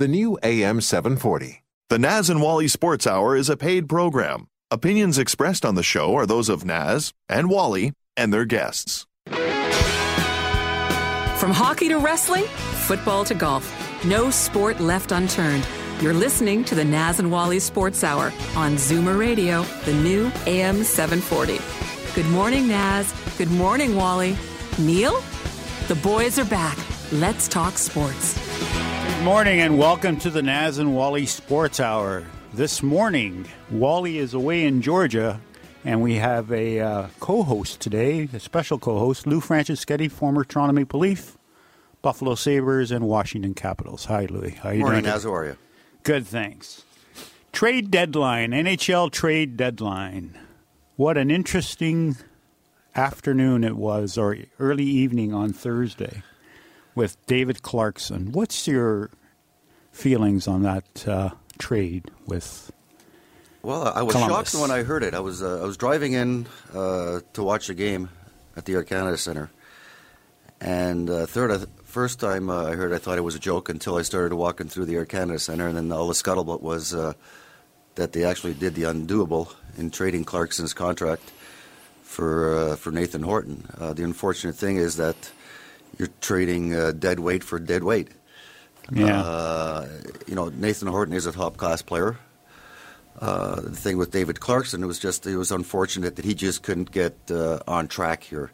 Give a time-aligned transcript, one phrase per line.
[0.00, 1.62] the new AM 740.
[1.90, 4.46] The Naz and Wally Sports Hour is a paid program.
[4.70, 9.06] Opinions expressed on the show are those of Naz and Wally and their guests.
[11.36, 12.44] From hockey to wrestling,
[12.86, 13.70] football to golf,
[14.02, 15.68] no sport left unturned.
[16.00, 20.82] You're listening to the Naz and Wally Sports Hour on Zoomer Radio, the new AM
[20.82, 21.60] 740.
[22.14, 23.12] Good morning, Naz.
[23.36, 24.34] Good morning, Wally.
[24.78, 25.22] Neil?
[25.88, 26.78] The boys are back.
[27.12, 28.38] Let's talk sports.
[29.20, 32.24] Good morning and welcome to the Naz and Wally Sports Hour.
[32.54, 35.42] This morning, Wally is away in Georgia,
[35.84, 41.00] and we have a uh, co-host today, a special co-host, Lou Franceschetti, former Toronto Maple
[41.00, 41.36] Leaf,
[42.00, 44.06] Buffalo Sabres, and Washington Capitals.
[44.06, 44.52] Hi, Louie.
[44.52, 45.12] How you Morning, doing?
[45.12, 45.24] Naz.
[45.24, 45.58] How are you?
[46.02, 46.84] Good, thanks.
[47.52, 50.38] Trade deadline, NHL trade deadline.
[50.96, 52.16] What an interesting
[52.96, 56.22] afternoon it was, or early evening on Thursday,
[57.00, 58.30] with David Clarkson.
[58.32, 59.08] What's your
[59.90, 62.70] feelings on that uh, trade with?
[63.62, 64.52] Well, I was Columbus.
[64.52, 65.14] shocked when I heard it.
[65.14, 68.10] I was uh, I was driving in uh, to watch a game
[68.54, 69.50] at the Air Canada Centre,
[70.60, 73.96] and uh, third, first time uh, I heard, I thought it was a joke until
[73.96, 77.14] I started walking through the Air Canada Centre, and then all the scuttlebutt was uh,
[77.94, 81.32] that they actually did the undoable in trading Clarkson's contract
[82.02, 83.66] for uh, for Nathan Horton.
[83.78, 85.32] Uh, the unfortunate thing is that
[85.98, 88.08] you're trading uh, dead weight for dead weight.
[88.92, 89.88] Yeah, Uh,
[90.26, 92.18] you know, Nathan Horton is a top class player.
[93.20, 96.62] Uh, the thing with David Clarkson, it was just it was unfortunate that he just
[96.62, 98.50] couldn't get uh, on track here,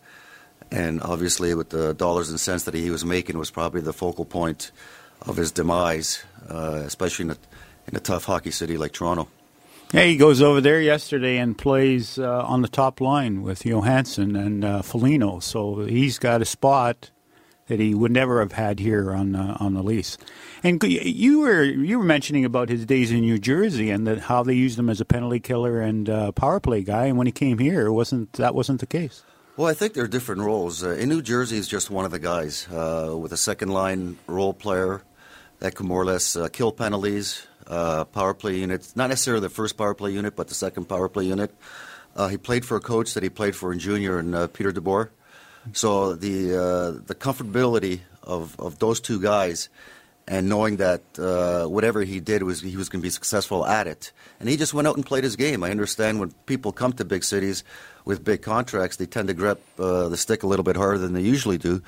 [0.71, 4.25] and obviously with the dollars and cents that he was making was probably the focal
[4.25, 4.72] point
[5.22, 7.37] of his demise, uh, especially in a,
[7.89, 9.28] in a tough hockey city like Toronto.
[9.93, 10.03] yeah.
[10.05, 14.65] He goes over there yesterday and plays uh, on the top line with Johansen and
[14.65, 17.10] uh, Foligno, so he's got a spot
[17.69, 20.19] that he would never have had here on uh, on the Leafs.
[20.62, 24.43] And you were you were mentioning about his days in New Jersey and that how
[24.43, 27.32] they used him as a penalty killer and uh, power play guy, and when he
[27.32, 29.22] came here, wasn't that wasn't the case.
[29.56, 30.84] Well, I think there are different roles.
[30.84, 34.19] Uh, in New Jersey, he's just one of the guys uh, with a second line
[34.27, 35.03] role player
[35.60, 38.94] that can more or less uh, kill penalties, uh, power play units.
[38.94, 41.54] Not necessarily the first power play unit, but the second power play unit.
[42.31, 45.10] He played for a coach that he played for in junior, and Peter DeBoer.
[45.72, 49.69] So the uh, the comfortability of, of those two guys,
[50.28, 53.87] and knowing that uh, whatever he did was he was going to be successful at
[53.87, 55.62] it, and he just went out and played his game.
[55.62, 57.65] I understand when people come to big cities
[58.04, 61.12] with big contracts, they tend to grip uh, the stick a little bit harder than
[61.15, 61.83] they usually do,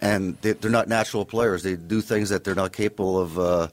[0.00, 1.62] and they, they're not natural players.
[1.62, 3.68] They do things that they're not capable of uh,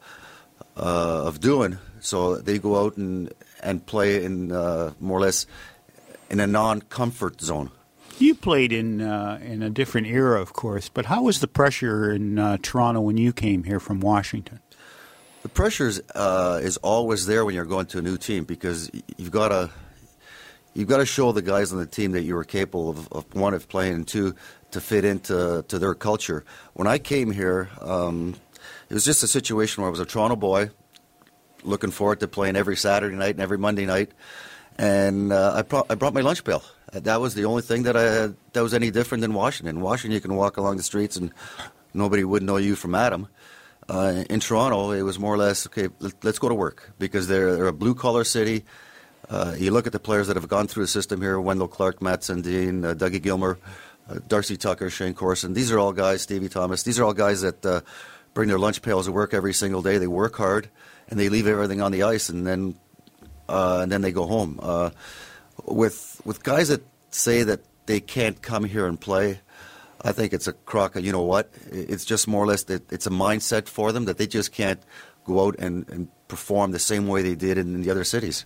[0.78, 1.78] uh, of doing.
[2.00, 5.46] So they go out and and play in uh, more or less
[6.30, 7.72] in a non-comfort zone.
[8.18, 12.14] You played in uh, in a different era, of course, but how was the pressure
[12.14, 14.60] in uh, Toronto when you came here from Washington?
[15.42, 19.32] The pressure uh, is always there when you're going to a new team because you've
[19.32, 19.70] got to
[20.74, 23.36] you've got to show the guys on the team that you were capable of, of
[23.36, 24.34] one of playing and two
[24.72, 26.46] to fit into to their culture.
[26.74, 28.36] When I came here, um,
[28.90, 30.70] it was just a situation where I was a Toronto boy,
[31.64, 34.12] looking forward to playing every Saturday night and every Monday night,
[34.78, 36.64] and uh, I, brought, I brought my lunch pail.
[37.04, 39.78] That was the only thing that I had, that was any different than Washington.
[39.78, 41.32] In Washington, you can walk along the streets and
[41.94, 43.28] nobody would know you from Adam.
[43.88, 45.90] Uh, in Toronto, it was more or less okay.
[46.00, 48.66] let- Let's go to work because they're, they're a blue collar city.
[49.30, 52.02] Uh, you look at the players that have gone through the system here: Wendell Clark,
[52.02, 53.58] Mats Sundin, uh, Dougie Gilmour,
[54.10, 55.54] uh, Darcy Tucker, Shayne Corson.
[55.54, 56.22] These are all guys.
[56.24, 56.84] Stevie Thomas.
[56.84, 57.82] These are all guys that uh,
[58.34, 59.98] bring their lunch pails to work every single day.
[59.98, 60.70] They work hard
[61.10, 62.76] and they leave everything on the ice, and then
[63.50, 64.60] uh, and then they go home.
[65.66, 69.40] With with guys that say that they can't come here and play,
[70.02, 70.96] I think it's a crock.
[70.96, 71.52] You know what?
[71.72, 74.82] It's just more or less that it's a mindset for them that they just can't
[75.26, 78.46] go out and, and perform the same way they did in the other cities.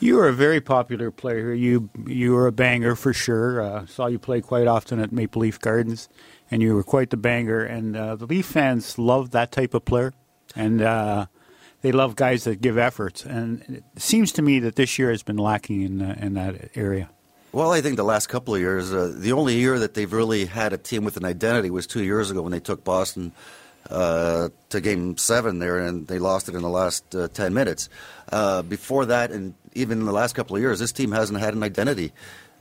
[0.00, 1.38] You are a very popular player.
[1.38, 1.54] Here.
[1.54, 3.60] You you were a banger for sure.
[3.60, 6.08] Uh, saw you play quite often at Maple Leaf Gardens,
[6.50, 7.62] and you were quite the banger.
[7.62, 10.12] And uh, the Leaf fans love that type of player,
[10.54, 11.26] and uh,
[11.84, 13.26] they love guys that give efforts.
[13.26, 16.70] And it seems to me that this year has been lacking in uh, in that
[16.74, 17.10] area.
[17.52, 20.46] Well, I think the last couple of years, uh, the only year that they've really
[20.46, 23.32] had a team with an identity was two years ago when they took Boston
[23.90, 27.90] uh, to Game Seven there, and they lost it in the last uh, ten minutes.
[28.32, 31.52] Uh, before that, and even in the last couple of years, this team hasn't had
[31.52, 32.12] an identity.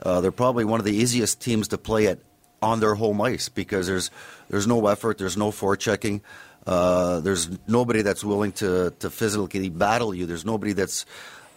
[0.02, 2.20] Uh, they're probably one of the easiest teams to play at
[2.62, 4.12] on their home ice because there's
[4.50, 6.22] there's no effort, there's no forechecking,
[6.66, 10.26] uh, there's nobody that's willing to to physically battle you.
[10.26, 11.06] There's nobody that's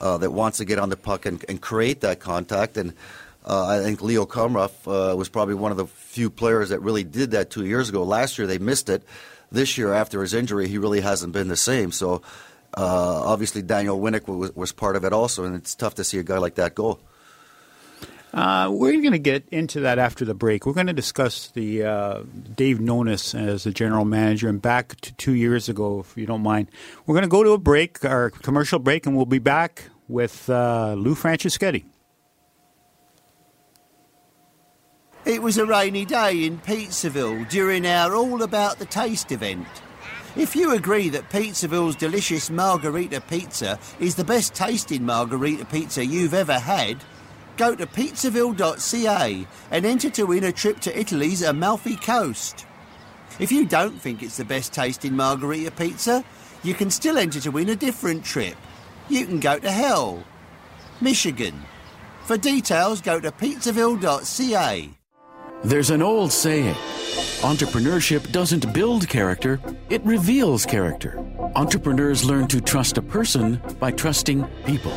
[0.01, 2.77] uh, that wants to get on the puck and, and create that contact.
[2.77, 2.93] And
[3.45, 7.05] uh, I think Leo Komarov uh, was probably one of the few players that really
[7.05, 8.03] did that two years ago.
[8.03, 9.03] Last year they missed it.
[9.53, 11.93] This year, after his injury, he really hasn't been the same.
[11.93, 12.23] So
[12.77, 16.19] uh, obviously Daniel Winnik was, was part of it also, and it's tough to see
[16.19, 16.99] a guy like that go.
[18.37, 20.67] Uh, we're going to get into that after the break.
[20.67, 22.23] We're going to discuss the uh,
[22.55, 26.43] Dave Nonis as the general manager and back to two years ago, if you don't
[26.43, 26.71] mind.
[27.07, 30.51] We're going to go to a break, our commercial break, and we'll be back with
[30.51, 31.87] uh, Lou Franceschetti.
[35.25, 39.67] It was a rainy day in Pizzaville during our All About the Taste event.
[40.37, 46.35] If you agree that Pizzaville's delicious margarita pizza is the best tasting margarita pizza you've
[46.35, 47.03] ever had,
[47.57, 52.67] Go to pizzaville.ca and enter to win a trip to Italy's Amalfi Coast.
[53.39, 56.25] If you don't think it's the best tasting margarita pizza,
[56.63, 58.57] you can still enter to win a different trip.
[59.09, 60.25] You can go to hell.
[61.01, 61.55] Michigan.
[62.25, 64.91] For details, go to pizzaville.ca.
[65.65, 66.75] There's an old saying
[67.43, 71.19] entrepreneurship doesn't build character, it reveals character.
[71.55, 74.93] Entrepreneurs learn to trust a person by trusting people.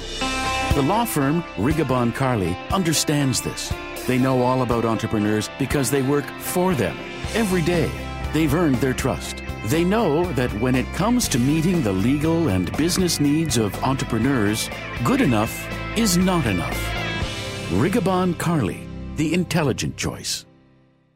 [0.75, 3.74] The law firm Rigabon Carly understands this.
[4.07, 6.95] They know all about entrepreneurs because they work for them
[7.33, 7.92] every day.
[8.33, 9.42] They've earned their trust.
[9.66, 14.69] They know that when it comes to meeting the legal and business needs of entrepreneurs,
[15.04, 15.68] good enough
[15.98, 16.80] is not enough.
[17.71, 20.45] Rigabon Carly, the intelligent choice.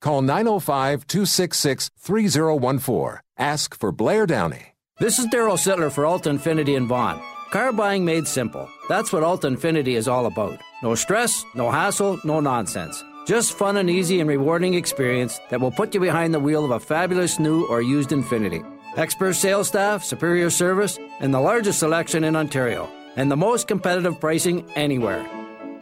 [0.00, 3.20] Call 905 266 3014.
[3.36, 4.74] Ask for Blair Downey.
[4.98, 7.20] This is Darryl Sittler for Alta Infiniti and Vaughan.
[7.50, 8.68] Car buying made simple.
[8.88, 10.58] That's what Alta Infiniti is all about.
[10.82, 13.02] No stress, no hassle, no nonsense.
[13.26, 16.70] Just fun and easy and rewarding experience that will put you behind the wheel of
[16.70, 18.64] a fabulous new or used Infiniti.
[18.96, 24.18] Expert sales staff, superior service, and the largest selection in Ontario, and the most competitive
[24.18, 25.28] pricing anywhere.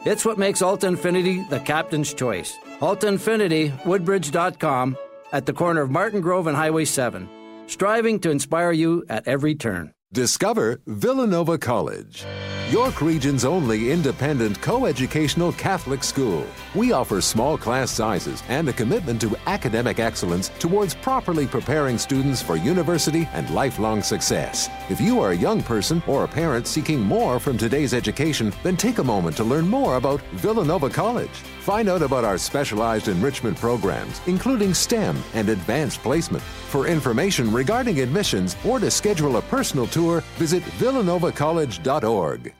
[0.04, 2.56] It's what makes Alta Infiniti the captain's choice.
[2.80, 4.96] Alta Infiniti, Woodbridge.com,
[5.32, 7.28] at the corner of Martin Grove and Highway 7,
[7.66, 9.92] striving to inspire you at every turn.
[10.14, 12.25] Discover Villanova College,
[12.70, 16.46] York Region's only independent coeducational Catholic school.
[16.74, 22.41] We offer small class sizes and a commitment to academic excellence towards properly preparing students
[22.41, 24.70] for university and lifelong success.
[24.88, 28.79] If you are a young person or a parent seeking more from today's education, then
[28.79, 31.43] take a moment to learn more about Villanova College.
[31.60, 36.43] Find out about our specialized enrichment programs, including STEM and advanced placement.
[36.43, 39.97] For information regarding admissions or to schedule a personal tour,
[40.38, 42.55] visit villanova.college.org.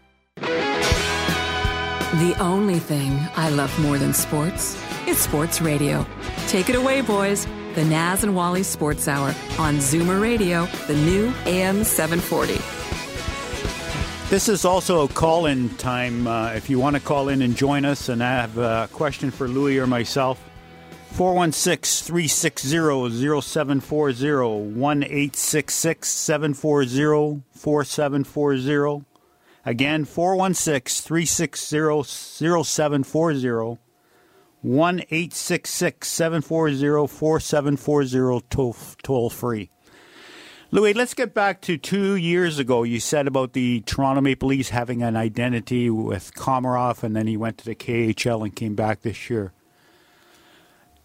[2.19, 4.77] The only thing I love more than sports
[5.07, 6.07] is sports radio.
[6.47, 7.47] Take it away, boys.
[7.75, 12.55] The Naz and Wally Sports Hour on Zoomer Radio, the new AM 740.
[14.31, 16.27] This is also a call in time.
[16.27, 19.47] Uh, if you want to call in and join us and have a question for
[19.47, 20.43] Louis or myself,
[21.19, 29.05] 416 360 0740 1 740 4740.
[29.67, 32.05] Again, 416 360
[32.63, 33.79] 0740
[34.63, 38.45] 1 740 4740
[39.03, 39.71] toll free.
[40.71, 42.85] Louis, let's get back to two years ago.
[42.85, 47.37] You said about the Toronto Maple Leafs having an identity with Komarov, and then he
[47.37, 49.53] went to the KHL and came back this year.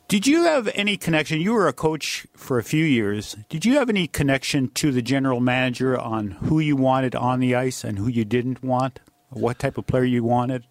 [0.08, 1.42] Did you have any connection?
[1.42, 3.36] You were a coach for a few years.
[3.50, 7.56] Did you have any connection to the general manager on who you wanted on the
[7.56, 9.00] ice and who you didn't want?
[9.30, 10.66] What type of player you wanted?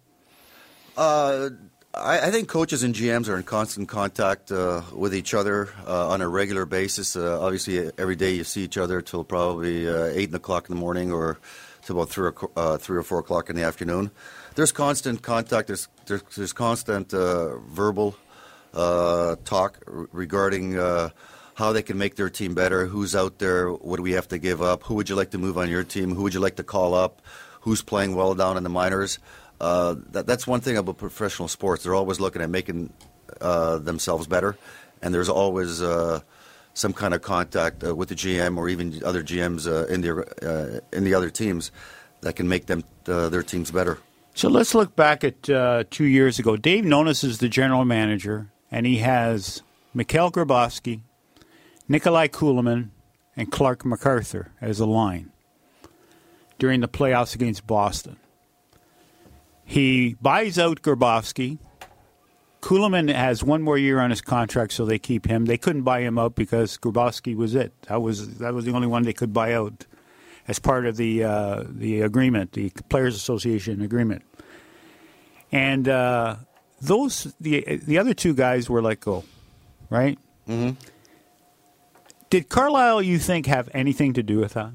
[0.95, 1.49] Uh,
[1.93, 6.09] I, I, think coaches and GMs are in constant contact uh, with each other uh,
[6.09, 7.15] on a regular basis.
[7.15, 10.79] Uh, obviously, every day you see each other till probably uh, eight o'clock in the
[10.79, 11.39] morning or
[11.85, 14.11] to about three or, uh, three or four o'clock in the afternoon.
[14.55, 15.67] There's constant contact.
[15.67, 18.15] There's there's, there's constant verbal
[18.73, 20.75] talk regarding
[21.55, 24.37] how they can make their team better, who's out there, what do we have to
[24.37, 26.55] give up, who would you like to move on your team, who would you like
[26.55, 27.21] to call up,
[27.61, 29.19] who's playing well down in the minors.
[29.59, 31.83] Uh, that, that's one thing about professional sports.
[31.83, 32.91] They're always looking at making
[33.39, 34.57] uh, themselves better,
[35.01, 36.19] and there's always uh,
[36.73, 40.83] some kind of contact uh, with the GM or even other GMs uh, in the
[40.91, 41.71] in the other teams
[42.21, 43.99] that can make them their teams better.
[44.35, 45.43] So let's look back at
[45.91, 46.57] two years ago.
[46.57, 49.61] Dave Nonis is the general manager, and he has
[49.93, 51.01] Mikhail Grabovski,
[51.87, 52.89] Nikolai Kulemin,
[53.37, 55.31] and Clarke MacArthur as a line
[56.57, 58.17] during the playoffs against Boston.
[59.63, 61.59] He buys out Grabovski.
[62.61, 65.45] Kulemin has one more year on his contract, so they keep him.
[65.45, 67.73] They couldn't buy him out because Grabovski was it.
[67.83, 69.85] That was that was the only one they could buy out
[70.47, 74.23] as part of the uh, the agreement, the Players Association agreement.
[75.51, 76.37] And uh,
[76.83, 79.23] those the the other two guys were let go,
[79.89, 80.17] right?
[80.47, 80.71] Mm-hmm.
[82.29, 84.71] Did Carlyle, you think, have anything to do with that?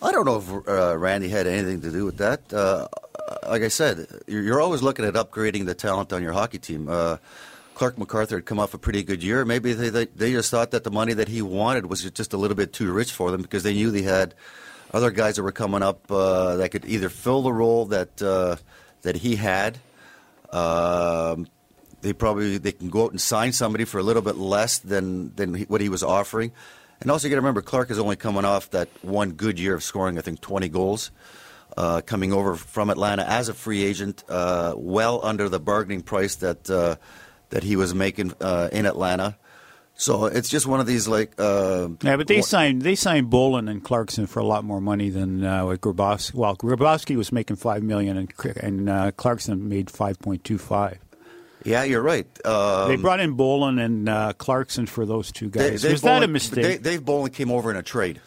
[0.00, 2.52] I don't know if uh, Randy had anything to do with that.
[2.52, 2.88] Uh,
[3.48, 6.88] like I said, you're always looking at upgrading the talent on your hockey team.
[6.88, 7.18] Uh,
[7.74, 9.44] Clarke MacArthur had come off a pretty good year.
[9.44, 12.36] Maybe they, they, they just thought that the money that he wanted was just a
[12.36, 14.34] little bit too rich for them because they knew they had
[14.92, 18.56] other guys that were coming up uh, that could either fill the role that uh,
[19.02, 19.78] that he had.
[20.54, 21.48] Um,
[22.00, 25.34] they probably they can go out and sign somebody for a little bit less than
[25.34, 26.52] than what he was offering.
[27.00, 29.74] And also, you got to remember, Clarke is only coming off that one good year
[29.74, 31.10] of scoring, I think, 20 goals,
[31.76, 36.36] uh, coming over from Atlanta as a free agent, uh, well under the bargaining price
[36.36, 36.96] that uh,
[37.50, 39.36] that he was making uh, in Atlanta.
[39.96, 43.68] So it's just one of these like uh, yeah, but they signed they signed Bolland
[43.68, 46.34] and Clarkson for a lot more money than uh, what Grabovski.
[46.34, 50.98] Well, Grabovski was making five million and and Clarkson made five point two five.
[51.64, 52.26] Yeah, you're right.
[52.44, 55.82] Um, they brought in Bolland and uh, Clarkson for those two guys.
[55.84, 56.82] Was that a mistake?
[56.82, 58.20] Dave, Bolland came over in a trade.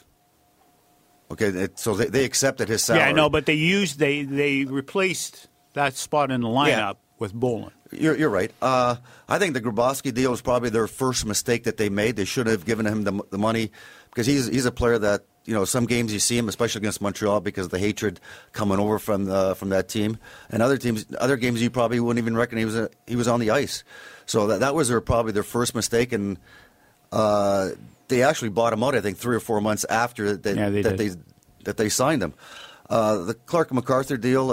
[1.30, 3.04] Okay, so they, they accepted his salary.
[3.04, 6.94] Yeah, I know, but they used they they replaced that spot in the lineup yeah.
[7.20, 7.72] With Bolland.
[7.92, 8.52] You're, you're right.
[8.62, 8.98] Uh,
[9.28, 12.16] I think the Grabovski deal was probably their first mistake that they made.
[12.16, 13.72] They should have given him the, the money
[14.10, 17.02] because he's he's a player that you know, some games you see him, especially against
[17.02, 18.20] Montreal, because of the hatred
[18.52, 20.18] coming over from the, from that team,
[20.50, 23.30] and other teams, other games you probably wouldn't even reckon he was a, he was
[23.30, 23.86] on the ice.
[24.26, 26.38] So that that was their probably their first mistake, and
[27.14, 27.70] uh,
[28.10, 28.94] they actually bought him out.
[28.94, 31.12] I think three or four months after they, yeah, they that did.
[31.12, 31.22] they
[31.64, 32.34] that they signed him.
[32.90, 34.52] Uh, the Clarke MacArthur deal.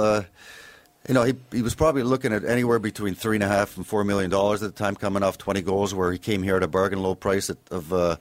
[1.09, 3.87] You know, he, he was probably looking at anywhere between three and a half and
[3.87, 6.63] four million dollars at the time, coming off twenty goals, where he came here at
[6.63, 8.17] a bargain low price of uh,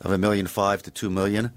[0.00, 1.52] of a million five to two million.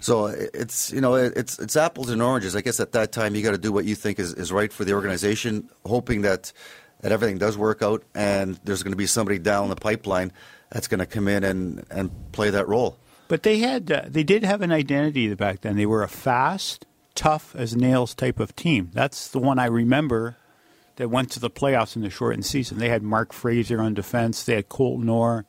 [0.00, 2.56] So it's you know it's it's apples and oranges.
[2.56, 4.72] I guess at that time you got to do what you think is, is right
[4.72, 6.52] for the organization, hoping that
[7.00, 10.32] that everything does work out, and there's going to be somebody down the pipeline
[10.70, 12.98] that's going to come in and, and play that role.
[13.28, 15.76] But they had uh, they did have an identity back then.
[15.76, 18.90] They were a fast, tough as nails type of team.
[18.92, 20.36] That's the one I remember
[20.96, 22.78] that went to the playoffs in the shortened season.
[22.78, 24.44] They had Mark Fraser on defense.
[24.44, 25.46] They had Colton Orr.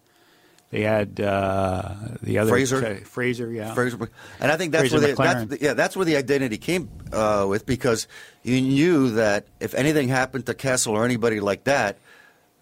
[0.72, 5.00] They had uh, the other Fraser, uh, Fraser, yeah, Fraser, and I think that's Fraser
[5.00, 8.08] where the, that's, yeah, that's where the identity came uh, with because
[8.42, 11.98] you knew that if anything happened to Kessel or anybody like that,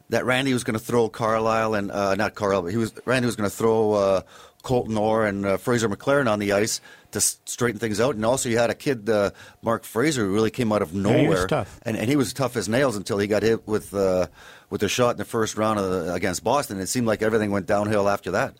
[0.09, 3.27] that Randy was going to throw Carlyle and uh, not Carlyle, but he was Randy
[3.27, 4.21] was going to throw uh,
[4.63, 8.15] Colton Orr and uh, Fraser McLaren on the ice to straighten things out.
[8.15, 11.47] And also, you had a kid, uh, Mark Fraser, who really came out of nowhere,
[11.49, 14.27] yeah, and, and he was tough as nails until he got hit with uh,
[14.69, 16.79] with a shot in the first round the, against Boston.
[16.79, 18.55] It seemed like everything went downhill after that.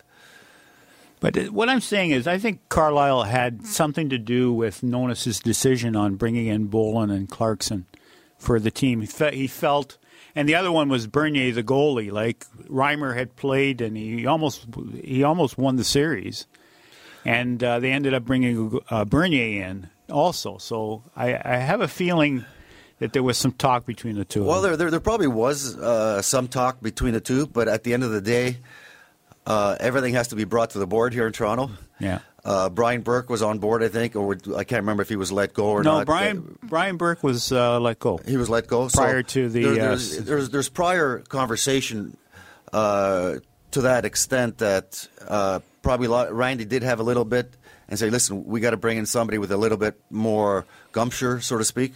[1.20, 5.38] But uh, what I'm saying is, I think Carlyle had something to do with Nonis's
[5.38, 7.86] decision on bringing in Bolland and Clarkson
[8.38, 9.02] for the team.
[9.02, 9.98] He, fe- he felt,
[10.34, 12.10] and the other one was Bernier, the goalie.
[12.10, 14.66] Like Reimer had played, and he almost
[15.02, 16.46] he almost won the series,
[17.24, 20.58] and uh, they ended up bringing uh, Bernier in also.
[20.58, 22.44] So I, I have a feeling
[22.98, 24.44] that there was some talk between the two.
[24.44, 27.94] Well, there, there, there probably was uh, some talk between the two, but at the
[27.94, 28.58] end of the day,
[29.46, 31.70] uh, everything has to be brought to the board here in Toronto.
[31.98, 32.20] Yeah.
[32.44, 35.30] Uh, Brian Burke was on board, I think, or I can't remember if he was
[35.30, 35.98] let go or no, not.
[35.98, 38.18] No, Brian Brian Burke was uh, let go.
[38.26, 39.62] He was let go prior so to the.
[39.62, 42.16] There, there's, there's, there's prior conversation
[42.72, 43.36] uh,
[43.72, 47.56] to that extent that uh, probably Randy did have a little bit
[47.88, 51.42] and say, listen, we got to bring in somebody with a little bit more gumpture,
[51.42, 51.94] so to speak.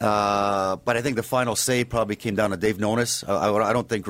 [0.00, 3.28] Uh, but I think the final say probably came down to Dave Nonis.
[3.28, 4.06] I, I don't think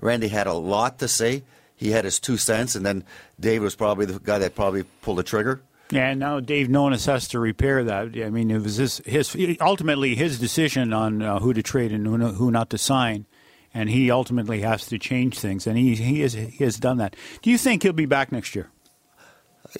[0.00, 1.42] Randy had a lot to say.
[1.76, 3.04] He had his two cents, and then
[3.38, 5.62] Dave was probably the guy that probably pulled the trigger.
[5.90, 8.16] Yeah, and now Dave Nonis has to repair that.
[8.16, 12.06] I mean, it was his, his ultimately his decision on uh, who to trade and
[12.06, 13.26] who, who not to sign,
[13.72, 17.16] and he ultimately has to change things, and he he has he has done that.
[17.42, 18.70] Do you think he'll be back next year?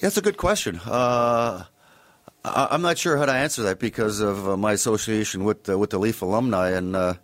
[0.01, 0.79] That's a good question.
[0.85, 1.65] Uh,
[2.43, 5.89] I'm not sure how to answer that because of uh, my association with uh, with
[5.89, 7.15] the Leaf alumni, and uh,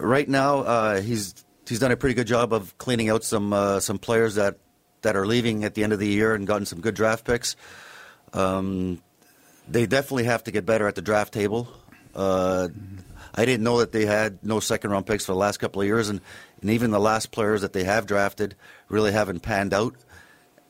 [0.00, 1.34] right now uh, he's
[1.68, 4.58] he's done a pretty good job of cleaning out some uh, some players that
[5.02, 7.56] that are leaving at the end of the year and gotten some good draft picks.
[8.32, 9.02] Um,
[9.68, 11.68] they definitely have to get better at the draft table.
[12.14, 12.68] Uh,
[13.34, 15.86] I didn't know that they had no second round picks for the last couple of
[15.86, 16.20] years, and,
[16.60, 18.54] and even the last players that they have drafted
[18.88, 19.94] really haven't panned out.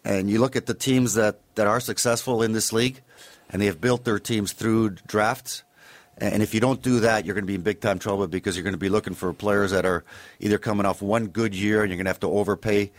[0.04, 3.00] And you look at the teams that, that are successful in this league,
[3.50, 5.62] and they have built their teams through drafts.
[6.18, 8.56] And if you don't do that, you're going to be in big time trouble because
[8.56, 10.04] you're going to be looking for players that are
[10.40, 12.92] either coming off one good year and you're going to have to overpay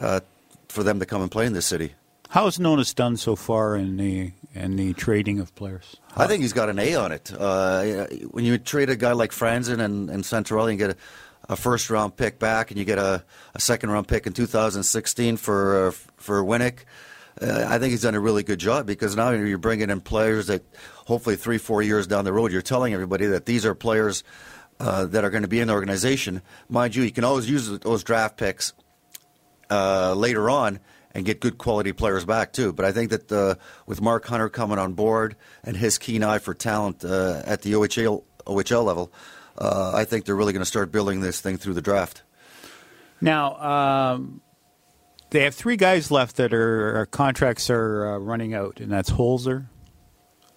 [0.00, 0.20] uh,
[0.68, 1.94] for them to come and play in this city.
[2.36, 5.96] How's Nonis done so far in the in the trading of players?
[6.14, 6.24] How?
[6.24, 7.32] I think he's got an A on it.
[7.32, 10.96] Uh, when you trade a guy like Franson and, and Santorelli and get a,
[11.48, 13.24] a, first round pick back, and you get a,
[13.54, 16.80] a second round pick in 2016 for uh, for Winnik,
[17.40, 20.48] uh, I think he's done a really good job because now you're bringing in players
[20.48, 20.62] that
[21.06, 24.24] hopefully three four years down the road, you're telling everybody that these are players
[24.78, 26.42] uh, that are going to be in the organization.
[26.68, 28.74] Mind you, you can always use those draft picks
[29.70, 30.80] uh, later on
[31.16, 32.74] and get good quality players back too.
[32.74, 33.54] But I think that uh,
[33.86, 37.72] with Mark Hunter coming on board and his keen eye for talent uh, at the
[37.72, 39.10] OHL OHL level,
[39.56, 42.22] uh, I think they're really going to start building this thing through the draft.
[43.20, 43.56] Now.
[43.56, 44.42] Um,
[45.30, 49.66] they have three guys left that are contracts are uh, running out, and that's Holzer,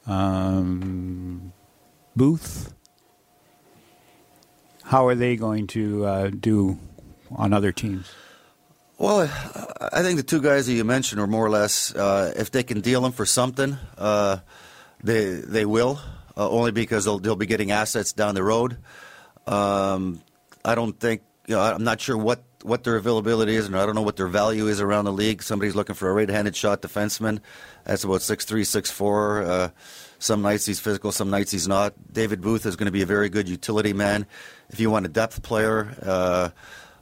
[0.05, 1.51] um,
[2.15, 2.71] Booth.
[4.83, 6.77] How are they going to uh, do
[7.31, 8.13] on other teams?
[9.00, 9.22] Well,
[9.94, 12.64] I think the two guys that you mentioned are more or less, uh, if they
[12.64, 14.40] can deal them for something, uh,
[15.01, 16.01] they they will.
[16.35, 18.77] Uh, only because they'll they'll be getting assets down the road.
[19.48, 20.22] Um,
[20.66, 21.62] I don't think you know.
[21.62, 24.68] I'm not sure what what their availability is, and I don't know what their value
[24.68, 25.44] is around the league.
[25.44, 27.40] Somebody's looking for a right-handed shot defenseman.
[27.85, 29.44] That's about six three, six four.
[29.44, 29.70] Uh,
[30.20, 31.94] some nights he's physical, some nights he's not.
[32.12, 34.25] David Booth is going to be a very good utility man.
[34.70, 35.96] If you want a depth player.
[36.01, 36.50] Uh,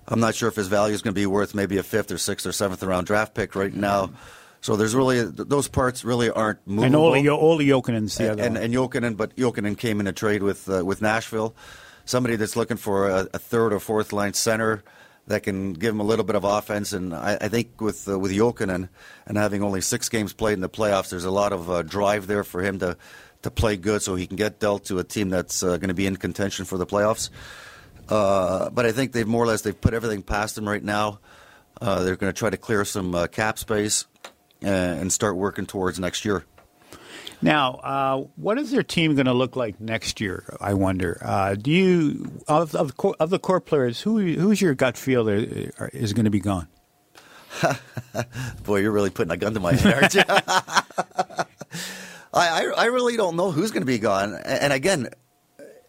[0.07, 2.17] I'm not sure if his value is going to be worth maybe a fifth or
[2.17, 4.11] sixth or seventh round draft pick right now.
[4.61, 7.13] So there's really those parts really aren't movable.
[7.13, 10.43] And Olli Jokinen's the and, other and, and Jokinen, but Jokinen came in a trade
[10.43, 11.55] with uh, with Nashville.
[12.05, 14.81] Somebody that's looking for a, a, third or fourth line center
[15.27, 16.93] that can give him a little bit of offense.
[16.93, 18.89] And I, I think with uh, with Jokinen
[19.25, 22.27] and having only six games played in the playoffs, there's a lot of uh, drive
[22.27, 22.97] there for him to
[23.43, 25.93] to play good, so he can get dealt to a team that's uh, going to
[25.93, 27.29] be in contention for the playoffs.
[28.09, 31.19] Uh, but I think they've more or less they've put everything past them right now.
[31.81, 34.05] Uh, they're going to try to clear some uh, cap space
[34.61, 36.43] and, and, start working towards next year.
[37.39, 40.57] Now, uh, what is their team going to look like next year?
[40.59, 41.21] I wonder.
[41.23, 45.91] Uh, do you of of, of the core players, who who's your gut feel that
[45.93, 46.67] is going to be gone?
[48.63, 50.23] Boy, you're really putting a gun to my head, aren't you?
[50.27, 51.45] I,
[52.33, 54.33] I, I really don't know who's going to be gone.
[54.33, 55.09] And again,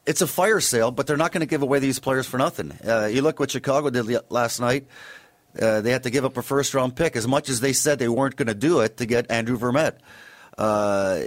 [0.08, 2.72] it's a fire sale, but they're not going to give away these players for nothing.
[2.86, 4.86] Uh, you look what Chicago did last night.
[5.60, 7.98] Uh, they had to give up a first round pick as much as they said
[7.98, 9.98] they weren't going to do it to get Andrew Vermette.
[10.56, 11.24] Uh,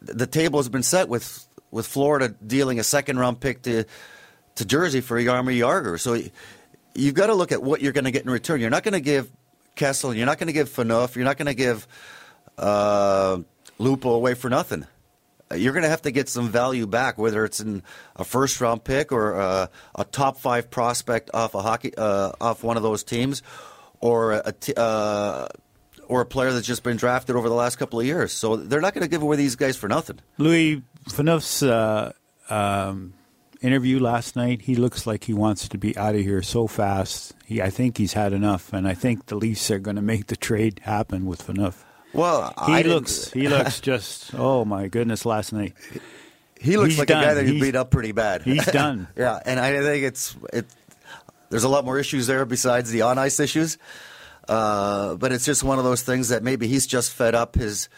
[0.00, 3.84] the table has been set with with Florida dealing a second round pick to
[4.54, 5.98] to Jersey for Jaromir Jagr.
[5.98, 6.16] So
[6.94, 8.60] you've got to look at what you're going to get in return.
[8.60, 9.28] You're not going to give
[9.74, 11.88] Kessel, you're not going to give Phaneuf, you're not going to give
[12.58, 13.38] uh,
[13.80, 14.86] Lupul away for nothing
[15.54, 17.82] you're going to have to get some value back, whether it's in
[18.16, 22.62] a first round pick or uh, a top five prospect off a hockey uh, off
[22.62, 23.42] one of those teams,
[24.00, 25.48] or a t- uh,
[26.08, 28.32] or a player that's just been drafted over the last couple of years.
[28.32, 30.18] So they're not going to give away these guys for nothing.
[30.38, 32.12] Louis Phaneuf's uh,
[32.48, 33.14] um,
[33.60, 37.34] interview last night, he looks like he wants to be out of here so fast.
[37.44, 40.26] He, I think he's had enough, and I think the Leafs are going to make
[40.26, 41.84] the trade happen with Phaneuf.
[42.12, 45.24] Well, he I looks he looks just oh my goodness!
[45.24, 45.74] Last night
[46.58, 47.22] he looks he's like done.
[47.22, 48.42] a guy that he's, beat up pretty bad.
[48.42, 49.08] He's done.
[49.16, 50.66] yeah, and I think it's it.
[51.48, 53.78] There's a lot more issues there besides the on ice issues,
[54.48, 57.54] uh, but it's just one of those things that maybe he's just fed up.
[57.54, 57.88] His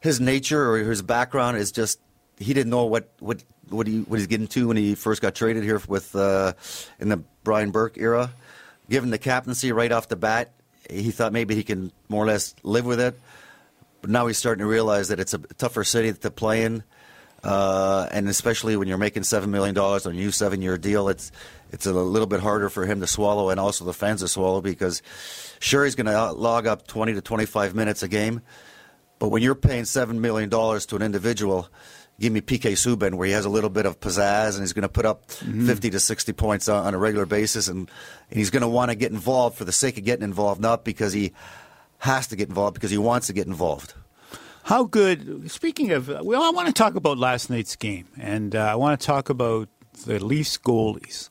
[0.00, 1.98] his nature or his background is just
[2.38, 5.34] he didn't know what what what he what he's getting to when he first got
[5.34, 6.52] traded here with uh,
[7.00, 8.30] in the Brian Burke era
[8.88, 10.52] given the captaincy right off the bat,
[10.88, 13.18] he thought maybe he can more or less live with it.
[14.06, 16.84] But now he's starting to realize that it's a tougher city to play in.
[17.42, 21.32] Uh, and especially when you're making seven million dollars on a new seven-year deal, it's
[21.72, 24.60] it's a little bit harder for him to swallow, and also the fans to swallow
[24.60, 25.02] because
[25.58, 28.42] sure he's going to log up 20 to 25 minutes a game,
[29.18, 31.68] but when you're paying seven million dollars to an individual,
[32.20, 34.82] give me PK Subban where he has a little bit of pizzazz and he's going
[34.82, 35.66] to put up Mm-hmm.
[35.66, 37.90] 50 to 60 points on, on a regular basis, and,
[38.30, 40.84] and he's going to want to get involved for the sake of getting involved, not
[40.84, 41.32] because he
[42.06, 43.94] has to get involved, because he wants to get involved.
[44.64, 45.50] How good?
[45.50, 49.00] Speaking of, well, I want to talk about last night's game, and uh, I want
[49.00, 49.68] to talk about
[50.04, 51.30] the Leafs goalies.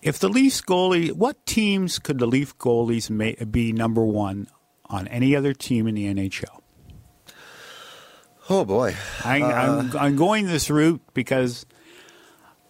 [0.00, 4.46] If the Leafs goalie, what teams could the Leaf goalies may, be number one
[4.86, 6.60] on any other team in the NHL?
[8.48, 11.66] Oh boy, I, I'm, I'm going this route because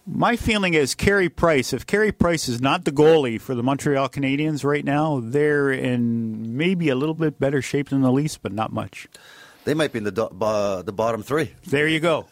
[0.09, 1.73] my feeling is Carey Price.
[1.73, 6.57] If Carey Price is not the goalie for the Montreal Canadiens right now, they're in
[6.57, 9.07] maybe a little bit better shape than the Leafs, but not much.
[9.65, 11.53] they might be in the uh, the bottom three.
[11.67, 12.27] There you go.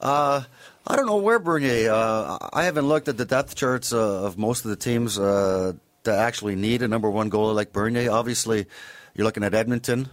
[0.00, 0.42] Uh,
[0.86, 1.90] I don't know where Bernier.
[1.90, 5.72] Uh, I haven't looked at the depth charts uh, of most of the teams uh,
[6.04, 8.10] that actually need a number one goalie like Bernier.
[8.12, 8.66] Obviously,
[9.14, 10.08] you're looking at Edmonton.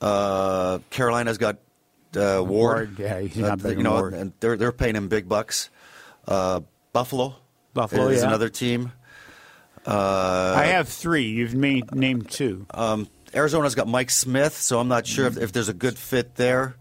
[0.00, 1.58] Uh, Carolina's got
[2.16, 2.98] uh, Ward.
[2.98, 4.14] Yeah, he's not better you know, Ward.
[4.14, 5.70] and they're they're paying him big bucks.
[6.30, 6.60] Uh,
[6.92, 7.34] Buffalo.
[7.74, 8.28] Buffalo, is yeah.
[8.28, 8.92] another team.
[9.86, 11.28] Uh, I have three.
[11.28, 12.66] You've made, named two.
[12.70, 16.34] um, Arizona's got Mike Smith, so I'm not sure if, if there's a good fit
[16.34, 16.74] there.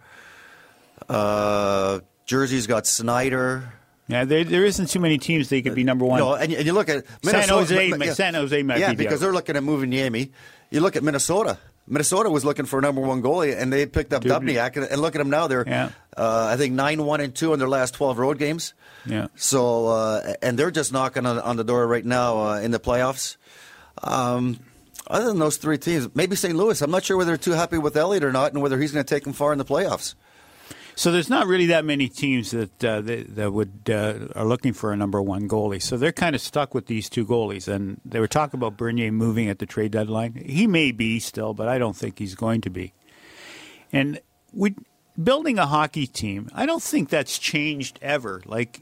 [1.07, 3.73] Uh, Jersey's got Schneider.
[4.07, 6.19] Yeah, there, there isn't too many teams that could be number one.
[6.19, 8.95] No, and, and you look at San Minnesota, Jose, yeah, San Jose might yeah, be
[8.95, 10.31] because they're looking at moving Niemi.
[10.71, 11.59] You look at Minnesota.
[11.89, 14.53] Minnesota was looking for a number one goalie, and they picked up Dubny.
[14.55, 14.77] Dubnyk.
[14.77, 15.89] And, and look at them now; they're, Yeah.
[16.15, 18.73] uh, I think, nine one and two in their last twelve road games.
[19.05, 19.27] Yeah.
[19.35, 22.79] So, uh, and they're just knocking on, on the door right now uh, in the
[22.79, 23.37] playoffs.
[24.03, 24.59] Um,
[25.07, 26.55] other than those three teams, maybe St.
[26.55, 26.79] Louis.
[26.81, 29.03] I'm not sure whether they're too happy with Elliott or not, and whether he's going
[29.03, 30.13] to take them far in the playoffs.
[30.99, 34.91] So there's not really that many teams that uh, that, would uh, are looking for
[34.91, 35.81] a number one goalie.
[35.81, 37.69] So they're kind of stuck with these two goalies.
[37.69, 40.33] And they were talking about Bernier moving at the trade deadline.
[40.33, 42.91] He may be still, but I don't think he's going to be.
[43.93, 44.19] And
[44.51, 44.75] we
[45.23, 46.49] building a hockey team.
[46.53, 48.41] I don't think that's changed ever.
[48.45, 48.81] Like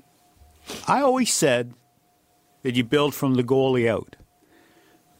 [0.87, 1.75] I always said
[2.63, 4.15] that you build from the goalie out.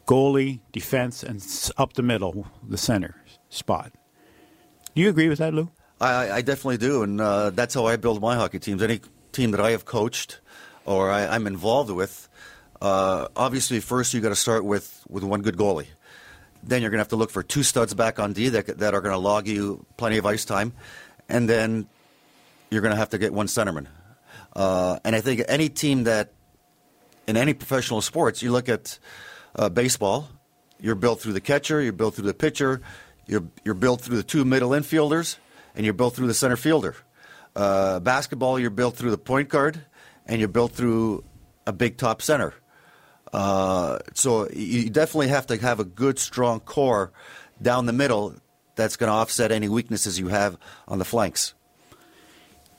[0.07, 1.45] Goalie, defense, and
[1.77, 3.91] up the middle, the center spot.
[4.95, 5.69] Do you agree with that, Lou?
[5.99, 8.83] I, I definitely do, and uh, that's how I build my hockey teams.
[8.83, 10.39] Any team that I have coached
[10.85, 12.29] or I, I'm involved with,
[12.81, 15.87] uh, obviously, first you got to start with, with one good goalie.
[16.63, 18.93] Then you're going to have to look for two studs back on D that, that
[18.93, 20.73] are going to log you plenty of ice time,
[21.29, 21.87] and then
[22.69, 23.87] you're going to have to get one centerman.
[24.55, 26.31] Uh, and I think any team that,
[27.27, 28.99] in any professional sports, you look at
[29.55, 30.29] uh, baseball,
[30.79, 32.81] you're built through the catcher, you're built through the pitcher,
[33.25, 35.37] you're, you're built through the two middle infielders,
[35.77, 36.95] and you're built through the center fielder.
[37.55, 39.79] Uh, basketball, you're built through the point guard,
[40.25, 41.23] and you're built through
[41.65, 42.53] a big top center.
[43.31, 47.13] Uh, so you definitely have to have a good, strong core
[47.61, 48.35] down the middle
[48.75, 51.53] that's going to offset any weaknesses you have on the flanks.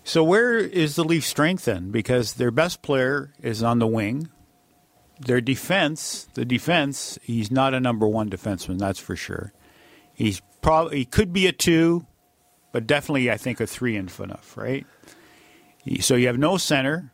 [0.04, 1.90] So where is the Leafs' strength then?
[1.90, 4.28] Because their best player is on the wing.
[5.20, 9.52] Their defense, the defense, he's not a number one defenseman, that's for sure.
[10.14, 12.06] He's probably he could be a two,
[12.72, 14.86] but definitely I think a three enough, right?
[16.00, 17.12] So you have no center,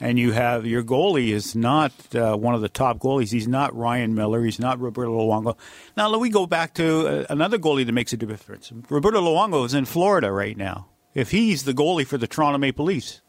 [0.00, 3.32] and you have your goalie is not uh, one of the top goalies.
[3.32, 4.44] He's not Ryan Miller.
[4.44, 5.56] He's not Roberto Luongo.
[5.96, 8.72] Now let me go back to uh, another goalie that makes a difference.
[8.88, 10.88] Roberto Luongo is in Florida right now.
[11.14, 13.22] If he's the goalie for the Toronto Maple Leafs,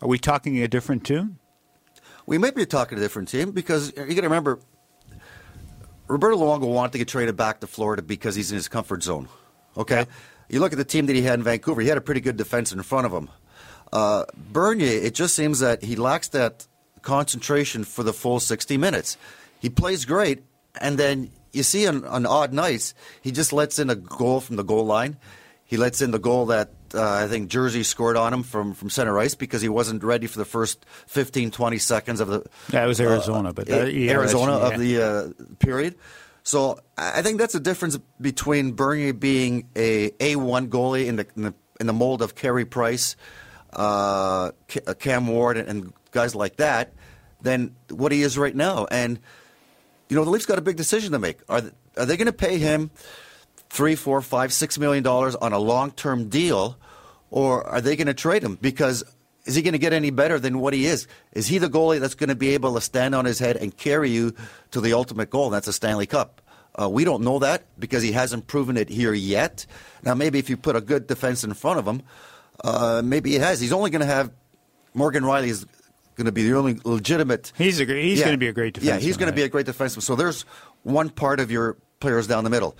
[0.00, 1.38] are we talking a different tune?
[2.24, 4.58] We might be talking a different team because you got to remember,
[6.08, 9.28] Roberto Luongo wanted to get traded back to Florida because he's in his comfort zone.
[9.76, 10.06] Okay,
[10.48, 12.36] you look at the team that he had in Vancouver; he had a pretty good
[12.36, 13.28] defense in front of him.
[13.92, 16.66] Uh, Bernier, it just seems that he lacks that
[17.02, 19.16] concentration for the full sixty minutes.
[19.60, 20.42] He plays great,
[20.80, 24.56] and then you see on, on odd nights he just lets in a goal from
[24.56, 25.16] the goal line.
[25.64, 28.88] He lets in the goal that uh, I think Jersey scored on him from, from
[28.88, 32.84] center ice because he wasn't ready for the first 15, 20 seconds of the That
[32.86, 35.96] was Arizona, but that- yeah, Arizona that's- of the uh, period.
[36.46, 41.26] So I think that's a difference between Bernier being a A one goalie in the,
[41.34, 43.16] in the in the mold of Carey Price,
[43.72, 44.52] uh,
[45.00, 46.92] Cam Ward, and, guys like that,
[47.42, 48.86] than what he is right now.
[48.92, 49.18] And
[50.08, 51.40] you know the Leafs got a big decision to make.
[51.48, 52.92] Are th- are they going to pay him
[53.68, 56.78] three, four, five, six million dollars on a long term deal,
[57.28, 58.56] or are they going to trade him?
[58.60, 59.02] Because
[59.46, 61.06] is he going to get any better than what he is?
[61.32, 63.74] Is he the goalie that's going to be able to stand on his head and
[63.76, 64.34] carry you
[64.72, 65.50] to the ultimate goal?
[65.50, 66.42] That's a Stanley Cup.
[66.78, 69.64] Uh, we don't know that because he hasn't proven it here yet.
[70.02, 72.02] Now, maybe if you put a good defense in front of him,
[72.62, 73.60] uh, maybe he has.
[73.60, 74.30] He's only going to have
[74.92, 75.64] Morgan Rielly is
[76.16, 77.52] going to be the only legitimate.
[77.56, 78.26] He's a, he's Yeah.
[78.26, 78.84] going to be a great defenseman.
[78.84, 79.32] Yeah, he's going right?
[79.32, 80.02] to be a great defenseman.
[80.02, 80.42] So there's
[80.82, 82.76] one part of your players down the middle.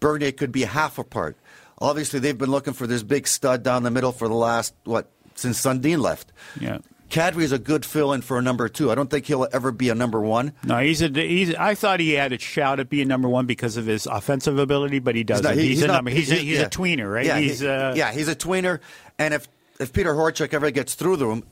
[0.00, 1.36] Bernier could be half a part.
[1.78, 5.10] Obviously, they've been looking for this big stud down the middle for the last what
[5.38, 6.32] since Sundin left.
[6.60, 6.78] Yeah.
[7.10, 8.90] Kadri is a good fill-in for a number two.
[8.90, 10.54] I don't think he'll ever be a number one.
[10.64, 11.08] No, he's a.
[11.08, 11.54] He's.
[11.54, 14.98] I thought he had a shout at being number one because of his offensive ability,
[14.98, 15.44] but he doesn't.
[15.44, 16.10] not- He's, he- a not- number.
[16.10, 16.62] He's, a, he's yeah.
[16.64, 17.26] a tweener, right?
[17.26, 17.60] Yeah, he's.
[17.60, 18.80] he- uh, yeah, he's a tweener.
[19.18, 19.46] And if
[19.78, 21.44] if Peter Horachek ever gets through to him,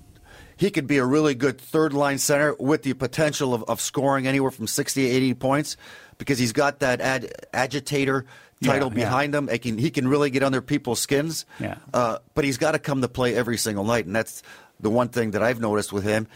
[0.57, 4.27] he could be a really good third line center with the potential of, of scoring
[4.27, 5.77] anywhere from 60 to 80 points
[6.17, 8.25] because he's got that ad, agitator
[8.63, 9.05] title Yeah, yeah.
[9.05, 9.49] behind him.
[9.49, 11.47] He can, he can really get under people's skins.
[11.59, 11.77] Yeah.
[11.93, 14.07] Uh, but he's got to come to play every single night.
[14.07, 14.43] And that's
[14.81, 16.27] the one thing that I've noticed with him.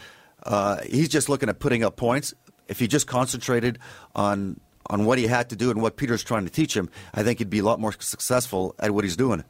[0.43, 2.33] Uh, he's just looking at putting up points.
[2.67, 3.79] If he just concentrated
[4.15, 7.23] on on what he had to do and what Peter's trying to teach him, I
[7.23, 9.43] think he'd be a lot more successful at what he's doing.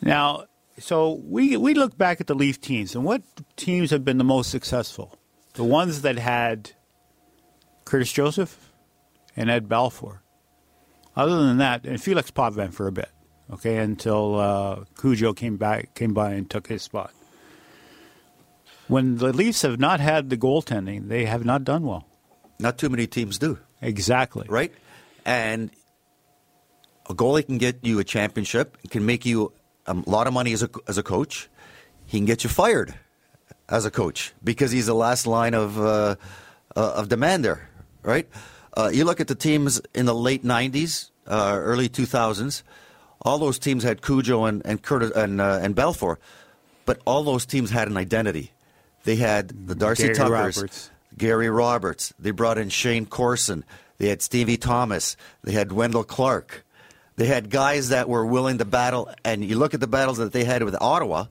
[0.00, 0.44] Now,
[0.78, 3.22] so we we look back at the Leaf teams, and what
[3.56, 5.18] teams have been the most successful?
[5.54, 6.72] The ones that had
[7.84, 8.72] Curtis Joseph
[9.36, 10.18] and Ed Belfour.
[11.16, 13.08] Other than that, and Felix Potvin for a bit,
[13.52, 17.12] okay, until uh, Cujo came back, came by and took his spot.
[18.88, 22.06] When the Leafs have not had the goaltending, they have not done well.
[22.60, 24.46] Not too many teams do, Exactly.
[24.48, 24.72] right?
[25.24, 25.70] And
[27.08, 29.52] a goalie can get you a championship, can make you
[29.86, 31.48] a lot of money as a, as a coach.
[32.04, 32.94] He can get you fired
[33.68, 36.16] as a coach because he's the last line of, uh,
[36.76, 37.68] uh, of demand there,
[38.02, 38.28] right?
[38.76, 42.62] Uh, you look at the teams in the late 90s, uh, early 2000s,
[43.22, 46.18] all those teams had Cujo and, and, Curtis, and, uh, and Belfour,
[46.84, 48.52] but all those teams had an identity.
[49.04, 50.90] They had the Darcy Gary Tuckers, Roberts.
[51.16, 52.12] Gary Roberts.
[52.18, 53.64] They brought in Shayne Corson.
[53.98, 55.16] They had Stevie Thomas.
[55.42, 56.64] They had Wendell Clark.
[57.16, 59.08] They had guys that were willing to battle.
[59.24, 61.26] And you look at the battles that they had with Ottawa.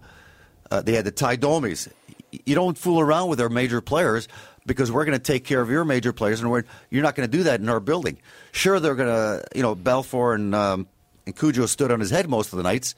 [0.72, 1.90] Uh, they had the Tie Domis.
[2.32, 4.28] You don't fool around with their major players
[4.66, 7.38] because we're going to take care of your major players, and you're not going to
[7.38, 8.18] do that in our building.
[8.52, 10.88] Sure, they're going to, you know, Belfour and um,
[11.26, 12.96] and Cujo stood on his head most of the nights,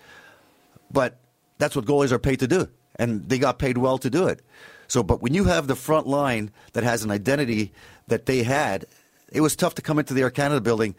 [0.91, 1.17] but
[1.57, 4.41] that's what goalies are paid to do, and they got paid well to do it.
[4.87, 7.73] So, but when you have the front line that has an identity
[8.07, 8.85] that they had,
[9.31, 10.95] it was tough to come into the Air Canada building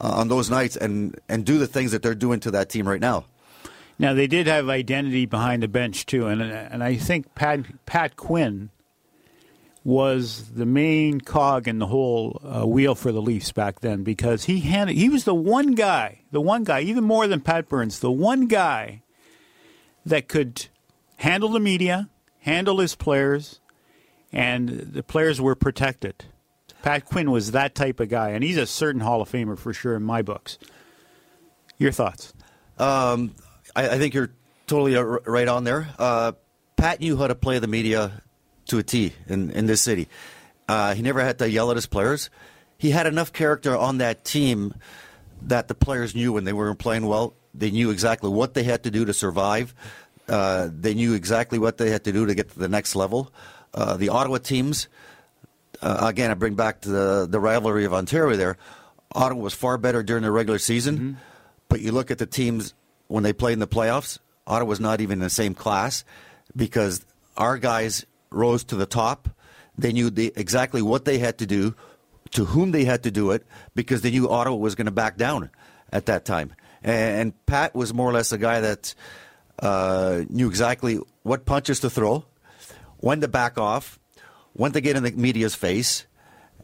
[0.00, 2.86] uh, on those nights and and do the things that they're doing to that team
[2.88, 3.24] right now.
[3.98, 8.16] Now they did have identity behind the bench too, and and I think Pat Pat
[8.16, 8.70] Quinn
[9.84, 14.44] was the main cog in the whole uh, wheel for the Leafs back then because
[14.44, 17.98] he had he was the one guy, the one guy, even more than Pat Burns,
[17.98, 19.02] the one guy
[20.06, 20.66] that could
[21.16, 22.08] handle the media,
[22.40, 23.60] handle his players,
[24.32, 26.26] and the players were protected.
[26.82, 29.72] Pat Quinn was that type of guy, and he's a certain Hall of Famer for
[29.72, 30.58] sure in my books.
[31.78, 32.32] Your thoughts?
[32.78, 33.34] Um,
[33.74, 34.32] I, I think you're
[34.66, 35.88] totally uh, right on there.
[35.98, 36.32] Uh,
[36.76, 38.22] Pat knew how to play the media
[38.72, 40.08] to a T in, in this city.
[40.66, 42.30] Uh, he never had to yell at his players.
[42.78, 44.74] He had enough character on that team
[45.42, 47.34] that the players knew when they weren't playing well.
[47.54, 49.74] They knew exactly what they had to do to survive.
[50.26, 53.30] Uh, they knew exactly what they had to do to get to the next level.
[53.74, 54.88] Uh, the Ottawa teams,
[55.82, 58.56] uh, again, I bring back to the, the rivalry of Ontario there.
[59.14, 61.18] Ottawa was far better during the regular season,
[61.68, 62.72] but you look at the teams
[63.08, 66.04] when they played in the playoffs, Ottawa's not even in the same class
[66.56, 67.04] because
[67.36, 69.28] our guys rose to the top.
[69.76, 71.74] They knew the, exactly what they had to do,
[72.32, 75.16] to whom they had to do it, because they knew Ottawa was going to back
[75.16, 75.50] down
[75.92, 76.54] at that time.
[76.82, 78.94] And, and Pat was more or less a guy that
[79.58, 82.24] uh, knew exactly what punches to throw,
[82.98, 83.98] when to back off,
[84.52, 86.06] when to get in the media's face,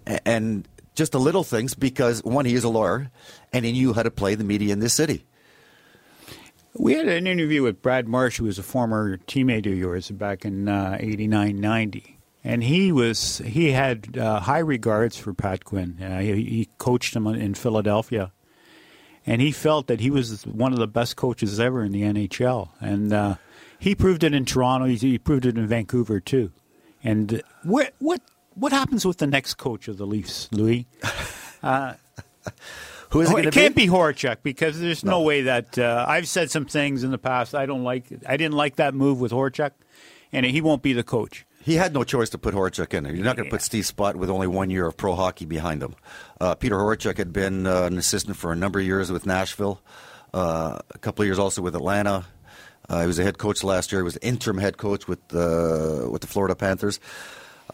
[0.06, 3.10] a- and just the little things because, one, he is a lawyer,
[3.52, 5.24] and he knew how to play the media in this city.
[6.78, 10.44] We had an interview with Brad Marsh, who was a former teammate of yours back
[10.44, 12.18] in uh, 89 90.
[12.44, 16.00] And he was he had uh, high regards for Pat Quinn.
[16.00, 18.32] Uh, he, he coached him in Philadelphia,
[19.26, 22.68] and he felt that he was one of the best coaches ever in the NHL.
[22.80, 23.34] And uh,
[23.78, 24.86] he proved it in Toronto.
[24.86, 26.52] He, he proved it in Vancouver too.
[27.02, 28.22] And what what
[28.54, 30.86] what happens with the next coach of the Leafs, Louis?
[33.10, 36.04] Who is it going to it can't be Horachek because there's no, way that uh,
[36.06, 37.54] I've said some things in the past.
[37.54, 38.06] I don't like.
[38.26, 39.72] I didn't like that move with Horachek,
[40.32, 41.46] and he won't be the coach.
[41.62, 43.14] He had no choice to put Horachek in there.
[43.14, 45.82] You're not going to put Steve Spott with only one year of pro hockey behind
[45.82, 45.94] him.
[46.40, 49.80] Uh, Peter Horachek had been uh, an assistant for a number of years with Nashville,
[50.32, 52.24] uh, a couple of years also with Atlanta.
[52.88, 54.00] Uh, he was a head coach last year.
[54.00, 57.00] He was interim head coach with uh, with the Florida Panthers.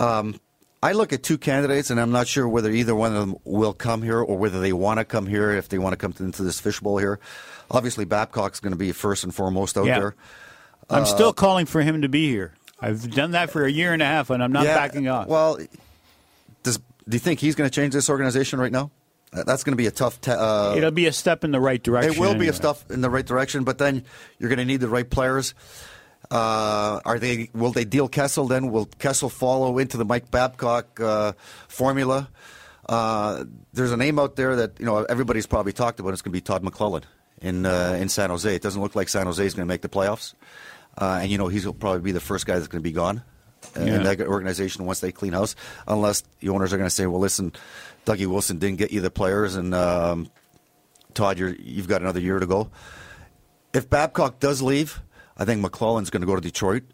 [0.00, 0.40] Um,
[0.84, 3.72] I look at two candidates, and I'm not sure whether either one of them will
[3.72, 6.42] come here or whether they want to come here if they want to come into
[6.42, 7.18] this fishbowl here.
[7.70, 9.98] Obviously, Babcock's going to be first and foremost out Yeah.
[9.98, 10.14] there.
[10.90, 12.52] I'm still calling for him to be here.
[12.82, 15.26] I've done that for a year and a half, and I'm not Yeah, backing off.
[15.26, 15.58] Well,
[16.62, 18.90] does do you think he's going to change this organization right now?
[19.32, 20.20] Uh, That's going to be a tough.
[20.20, 22.12] Te- uh, It'll be a step in the right direction.
[22.12, 24.04] It will be a step in the right direction, but then
[24.38, 25.54] you're going to need the right players.
[26.30, 27.50] Uh, are they?
[27.54, 28.46] Will they deal Kessel?
[28.46, 31.32] Then will Kessel follow into the Mike Babcock uh,
[31.68, 32.28] formula?
[32.88, 36.12] Uh, there's a name out there that you know everybody's probably talked about.
[36.12, 37.02] It's going to be Todd McLellan
[37.40, 38.52] in uh, in San Jose.
[38.54, 40.34] It doesn't look like San Jose is going to make the playoffs,
[40.98, 43.22] uh, and you know he's probably be the first guy that's going to be gone
[43.76, 43.96] uh, Yeah.
[43.96, 45.54] in that organization once they clean house,
[45.87, 47.52] unless the owners are going to say, "Well, listen,
[48.06, 50.30] Dougie Wilson didn't get you the players, and um,
[51.12, 52.70] Todd, you're, you've got another year to go."
[53.72, 55.00] If Babcock does leave,
[55.36, 56.84] I think McLellan's going to go to Detroit.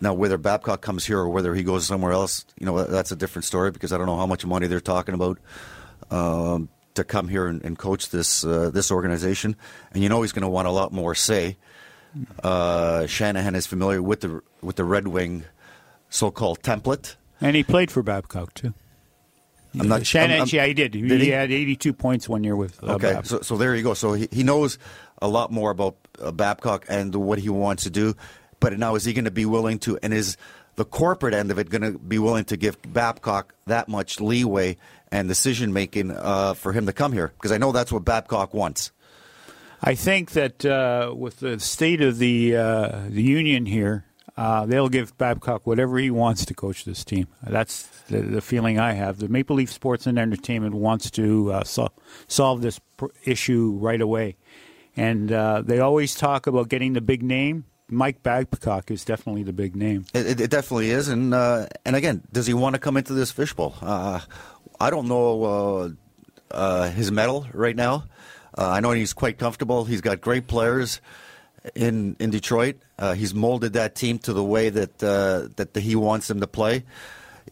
[0.00, 3.16] Now, whether Babcock comes here or whether he goes somewhere else, you know, that's a
[3.16, 5.38] different story because I don't know how much money they're talking about
[6.12, 9.56] um, to come here and, and coach this uh, this organization.
[9.92, 11.56] And you know, he's going to want a lot more say.
[12.42, 15.44] Uh, Shanahan is familiar with the with the Red Wing
[16.10, 17.16] so-called template.
[17.40, 18.74] And he played for Babcock too.
[19.78, 20.94] I'm not Shannon, I'm- I'm- yeah, he did.
[20.94, 21.28] He, he?
[21.28, 23.26] had 82 points one year with uh, Okay, Babcock.
[23.26, 23.94] so, so there you go.
[23.94, 24.78] So he, he knows
[25.20, 28.14] a lot more about uh, Babcock and what he wants to do.
[28.60, 30.36] But now, is he going to be willing to, and is
[30.76, 34.76] the corporate end of it going to be willing to give Babcock that much leeway
[35.10, 37.32] and decision making uh, for him to come here?
[37.36, 38.90] Because I know that's what Babcock wants.
[39.80, 44.88] I think that uh, with the state of the uh, the union here, uh, they'll
[44.88, 47.26] give Babcock whatever he wants to coach this team.
[47.42, 49.18] That's the, the feeling I have.
[49.18, 51.92] The Maple Leaf Sports and Entertainment wants to uh, sol-
[52.26, 54.36] solve this pr- issue right away,
[54.98, 57.64] and uh, they always talk about getting the big name.
[57.88, 60.04] Mike Babcock is definitely the big name.
[60.12, 63.14] It, it, it definitely is, and uh, and again, does he want to come into
[63.14, 63.76] this fishbowl?
[63.80, 64.20] Uh,
[64.78, 65.90] I don't know uh,
[66.50, 68.04] uh, his mettle right now.
[68.56, 69.84] Uh, I know he's quite comfortable.
[69.84, 71.00] He's got great players
[71.74, 72.76] in in Detroit.
[73.14, 76.84] He's molded that team to the way that that he wants them to play.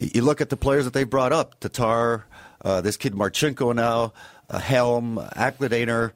[0.01, 2.27] You look at the players that they brought up: Tatar,
[2.83, 4.13] this kid Marchenko now,
[4.51, 6.13] Helm, Abdelkader,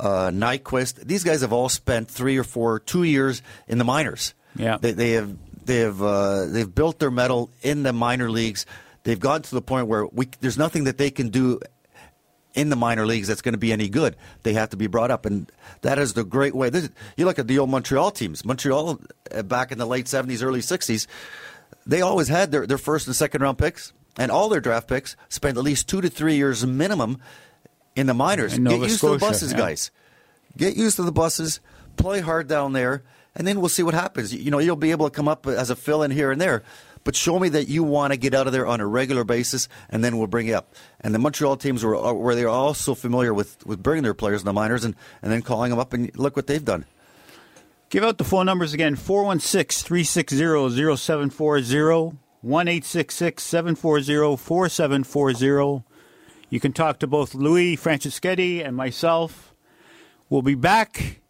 [0.00, 0.96] uh, Nyquist.
[1.04, 4.34] These guys have all spent three or four, two years in the minors.
[4.56, 4.78] Yeah.
[4.78, 8.66] they, they have they have uh, they've built their mettle in the minor leagues.
[9.04, 11.60] They've gotten to the point where we, there's nothing that they can do
[12.54, 14.16] in the minor leagues that's going to be any good.
[14.42, 15.50] They have to be brought up, and
[15.82, 16.70] that is the great way.
[16.70, 18.44] This, you look at the old Montreal teams.
[18.44, 19.00] Montreal
[19.32, 21.06] uh, back in the late '70s, early '60s,
[21.86, 25.14] they always had their, their first and second round picks, and all their draft picks
[25.28, 27.20] spent at least two to three years minimum
[27.96, 28.54] in the minors.
[28.54, 29.58] In Get used to the buses, yeah.
[29.58, 29.90] guys.
[30.56, 31.60] Get used to the buses.
[31.96, 33.02] Play hard down there,
[33.34, 34.34] and then we'll see what happens.
[34.34, 36.62] You know, you'll be able to come up as a fill in here and there.
[37.02, 39.68] But show me that you want to get out of there on a regular basis,
[39.88, 40.74] and then we'll bring you up.
[41.00, 44.42] And the Montreal teams were uh, where they're also familiar with, with bringing their players
[44.42, 46.84] in the minors and, and then calling them up, and look what they've done.
[47.88, 55.84] Give out the phone numbers again 416 360 0740 1 740 4740.
[56.50, 59.54] You can talk to both Louis Franceschetti and myself.
[60.28, 61.20] We'll be back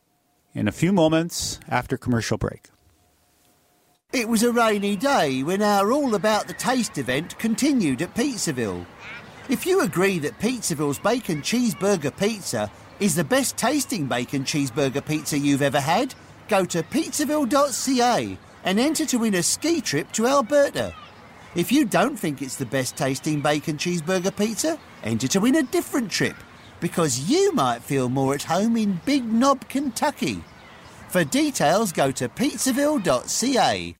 [0.54, 2.70] in a few moments after commercial break.
[4.12, 8.86] It was a rainy day when our All About the Taste event continued at Pizzaville.
[9.50, 15.38] If you agree that Pizzaville's Bacon Cheeseburger Pizza is the best tasting bacon cheeseburger pizza
[15.38, 16.14] you've ever had,
[16.48, 20.94] go to pizzaville.ca and enter to win a ski trip to Alberta.
[21.54, 25.62] If you don't think it's the best tasting bacon cheeseburger pizza, enter to win a
[25.62, 26.36] different trip
[26.80, 30.42] because you might feel more at home in Big Knob, Kentucky.
[31.08, 33.99] For details, go to pizzaville.ca.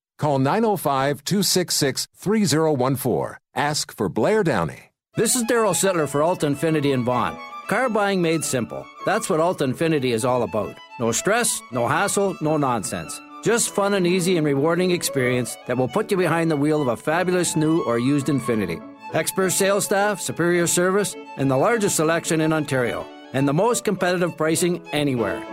[0.21, 3.37] Call 905 266 3014.
[3.55, 4.91] Ask for Blair Downey.
[5.15, 7.35] This is Darryl Sittler for Alta Infiniti and Vaughan.
[7.67, 8.85] Car buying made simple.
[9.03, 10.77] That's what Alta Infiniti is all about.
[10.99, 13.19] No stress, no hassle, no nonsense.
[13.43, 16.89] Just fun and easy and rewarding experience that will put you behind the wheel of
[16.89, 18.79] a fabulous new or used Infiniti.
[19.15, 24.37] Expert sales staff, superior service, and the largest selection in Ontario, and the most competitive
[24.37, 25.43] pricing anywhere.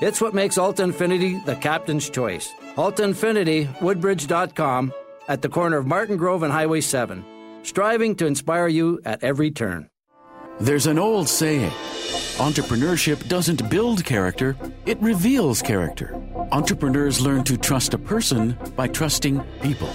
[0.00, 2.54] It's what makes Alta Infiniti the captain's choice.
[2.76, 4.92] Alta Infiniti, Woodbridge.com,
[5.26, 7.24] at the corner of Martin Grove and Highway 7,
[7.64, 9.90] striving to inspire you at every turn.
[10.60, 11.70] There's an old saying
[12.38, 16.14] entrepreneurship doesn't build character, it reveals character.
[16.52, 19.90] Entrepreneurs learn to trust a person by trusting people.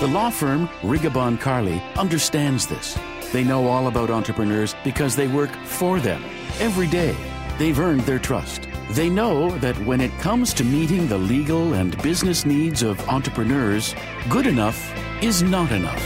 [0.00, 2.98] The law firm Rigabon Carly understands this.
[3.32, 6.24] They know all about entrepreneurs because they work for them
[6.58, 7.14] every day.
[7.58, 8.66] They've earned their trust.
[8.90, 13.94] They know that when it comes to meeting the legal and business needs of entrepreneurs,
[14.28, 16.04] good enough is not enough.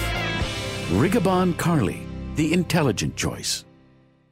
[0.91, 2.07] Rigabon Carly,
[2.37, 3.65] the intelligent choice.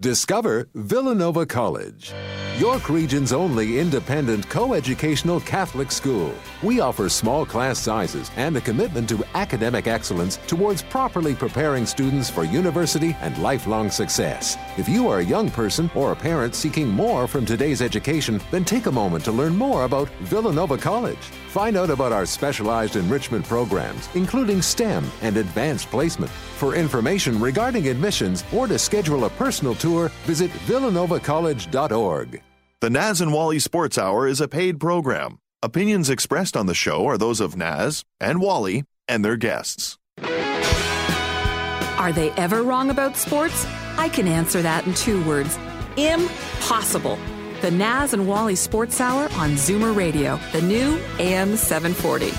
[0.00, 2.12] Discover Villanova College,
[2.58, 6.34] York Region's only independent co-educational Catholic school.
[6.62, 12.28] We offer small class sizes and a commitment to academic excellence towards properly preparing students
[12.28, 14.58] for university and lifelong success.
[14.76, 18.66] If you are a young person or a parent seeking more from today's education, then
[18.66, 21.16] take a moment to learn more about Villanova College.
[21.48, 26.30] Find out about our specialized enrichment programs, including STEM and advanced placement.
[26.30, 32.41] For information regarding admissions or to schedule a personal tour, visit villanova.college.org.
[32.82, 35.38] The Naz and Wally Sports Hour is a paid program.
[35.62, 39.98] Opinions expressed on the show are those of Naz and Wally and their guests.
[40.20, 43.64] Are they ever wrong about sports?
[43.98, 45.60] I can answer that in two words
[45.96, 47.20] impossible.
[47.60, 52.32] The Naz and Wally Sports Hour on Zoomer Radio, the new AM 740.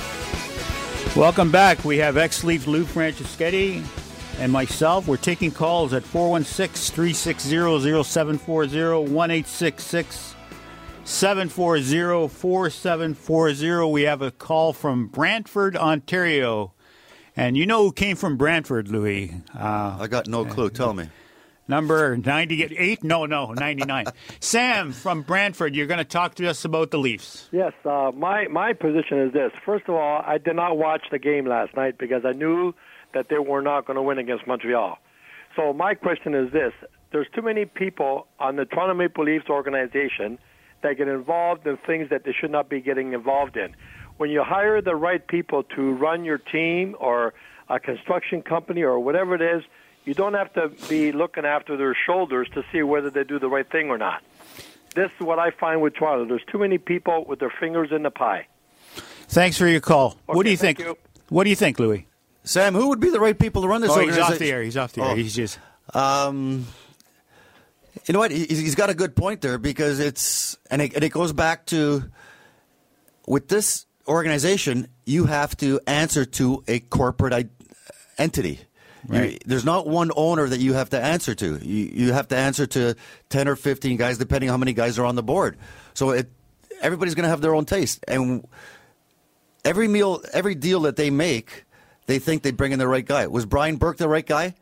[1.17, 1.85] Welcome back.
[1.85, 3.81] We have ex Leaf Lou Franceschetti
[4.39, 5.07] and myself.
[5.07, 8.77] We're taking calls at 416 360 0740
[9.11, 10.35] 1866
[11.05, 13.91] 740 4740.
[13.91, 16.73] We have a call from Brantford, Ontario.
[17.35, 19.33] And you know who came from Brantford, Louis?
[19.57, 20.69] Uh, I got no clue.
[20.69, 21.09] Tell me.
[21.67, 23.03] Number 98?
[23.03, 24.05] No, no, 99.
[24.41, 27.47] Sam from Brantford, you're going to talk to us about the Leafs.
[27.51, 29.51] Yes, uh, my, my position is this.
[29.65, 32.73] First of all, I did not watch the game last night because I knew
[33.13, 34.97] that they were not going to win against Montreal.
[35.55, 36.73] So my question is this.
[37.11, 40.39] There's too many people on the Toronto Maple Leafs organization
[40.81, 43.75] that get involved in things that they should not be getting involved in.
[44.17, 47.33] When you hire the right people to run your team or
[47.69, 49.63] a construction company or whatever it is,
[50.05, 53.47] you don't have to be looking after their shoulders to see whether they do the
[53.47, 54.21] right thing or not.
[54.95, 56.25] This is what I find with Toronto.
[56.25, 58.47] There's too many people with their fingers in the pie.
[59.27, 60.11] Thanks for your call.
[60.11, 60.79] Okay, what do you think?
[60.79, 60.97] you.
[61.29, 62.05] What do you think, Louis?
[62.43, 64.61] Sam, who would be the right people to run this Oh, he's off the air.
[64.63, 65.11] He's off the air.
[65.11, 65.15] Oh.
[65.15, 65.59] He's just.
[65.93, 66.67] Um,
[68.05, 68.31] you know what?
[68.31, 71.65] He- He's got a good point there because it's and it, and it goes back
[71.67, 72.03] to
[73.27, 77.49] with this organization, you have to answer to a corporate
[78.17, 78.59] entity.
[79.09, 81.57] You- there's not one owner that you have to answer to.
[81.61, 82.95] You, you have to answer to
[83.29, 85.57] ten or fifteen guys, depending on how many guys are on the board.
[85.93, 86.29] So it,
[86.81, 88.45] everybody's going to have their own taste, and
[89.63, 91.65] every meal, every deal that they make,
[92.05, 93.27] they think they bring in the right guy.
[93.27, 94.55] Was Brian Burke the right guy?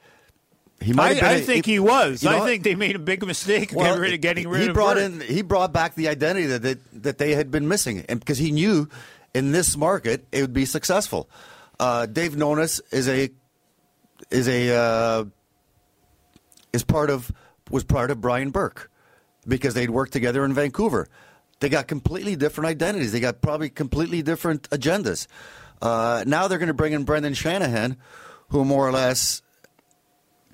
[0.82, 1.04] He might.
[1.04, 2.24] I, have been I a- think he was.
[2.24, 2.48] you know I what?
[2.48, 4.96] think they made a big mistake Well, getting rid of getting rid he of brought
[4.96, 5.12] Burke.
[5.14, 8.38] in he brought back the identity that they, that they had been missing, and because
[8.40, 8.90] he knew
[9.34, 11.30] in this market it would be successful.
[11.80, 13.30] Uh, Dave Nonis is a
[14.32, 15.26] is a uh,
[16.74, 17.32] is part of
[17.70, 18.90] was part of Brian Burke
[19.48, 21.08] because they'd worked together in Vancouver.
[21.60, 23.12] They got completely different identities.
[23.12, 25.28] They got probably completely different agendas.
[25.82, 27.98] Uh, now they're going to bring in Brendan Shanahan,
[28.50, 29.42] who more or less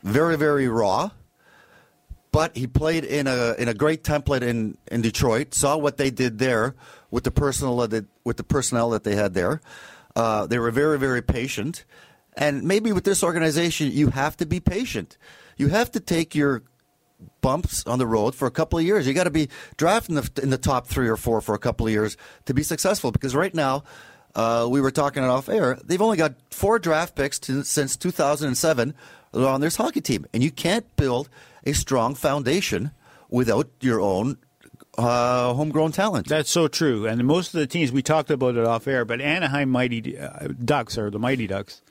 [0.04, 1.10] very very raw
[2.38, 5.56] but he played in a in a great template in, in Detroit.
[5.56, 6.76] Saw what they did there
[7.10, 9.60] with the personal that with the personnel that they had there.
[10.16, 11.84] Uh, they were very very patient,
[12.36, 15.18] and maybe with this organization you have to be patient.
[15.58, 16.62] You have to take your
[17.42, 19.08] bumps on the road for a couple of years.
[19.08, 21.60] You got to be drafted in the, in the top three or four for a
[21.60, 23.12] couple of years to be successful.
[23.12, 23.84] Because right now,
[24.38, 25.80] uh, we were talking it off air.
[25.84, 28.94] They've only got four draft picks to, since 2007
[29.34, 31.28] on this hockey team, and you can't build
[31.66, 32.92] a strong foundation
[33.30, 34.38] without your own
[34.98, 36.28] uh, homegrown talent.
[36.28, 37.08] That's so true.
[37.08, 40.50] And most of the teams we talked about it off air, but Anaheim Mighty uh,
[40.64, 41.82] Ducks or the Mighty Ducks,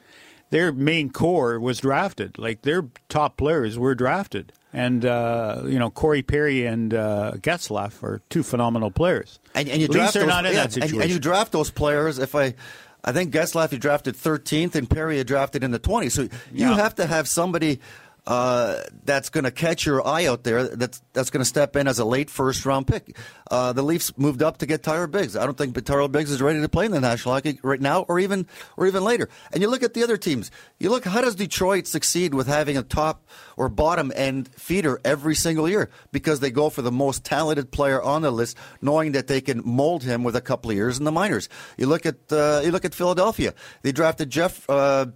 [0.51, 2.39] their main core was drafted.
[2.39, 8.03] Like their top players were drafted, and uh, you know Corey Perry and uh, Getzlaf
[8.03, 9.39] are two phenomenal players.
[9.55, 11.01] And, and you draft those, not in yeah, that situation.
[11.01, 12.19] And, you draft those players.
[12.19, 12.55] If I,
[13.03, 16.13] I think Getzlaf you drafted 13th and Perry you drafted in the 20s.
[16.13, 16.75] So you Yeah.
[16.77, 17.81] have to have somebody
[18.27, 20.65] uh, that's going to catch your eye out there.
[20.65, 23.17] That's that's going to step in as a late first round pick.
[23.49, 25.37] Uh, the Leafs moved up to get Tyler Biggs.
[25.37, 28.03] I don't think Tyler Biggs is ready to play in the National Hockey right now,
[28.03, 28.47] or even
[28.77, 29.29] or even later.
[29.53, 30.51] And you look at the other teams.
[30.81, 35.37] You look how does Detroit succeed with having a top or bottom end feeder every
[35.37, 39.29] single year because they go for the most talented player on the list, knowing that
[39.29, 41.49] they can mold him with a couple of years in the minors.
[41.77, 43.55] You look at uh, you look at Philadelphia.
[43.83, 44.69] They drafted Jeff.
[44.69, 45.07] Uh,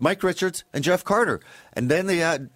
[0.00, 1.40] Mike Richards and Jeff Carter,
[1.74, 2.50] and then they had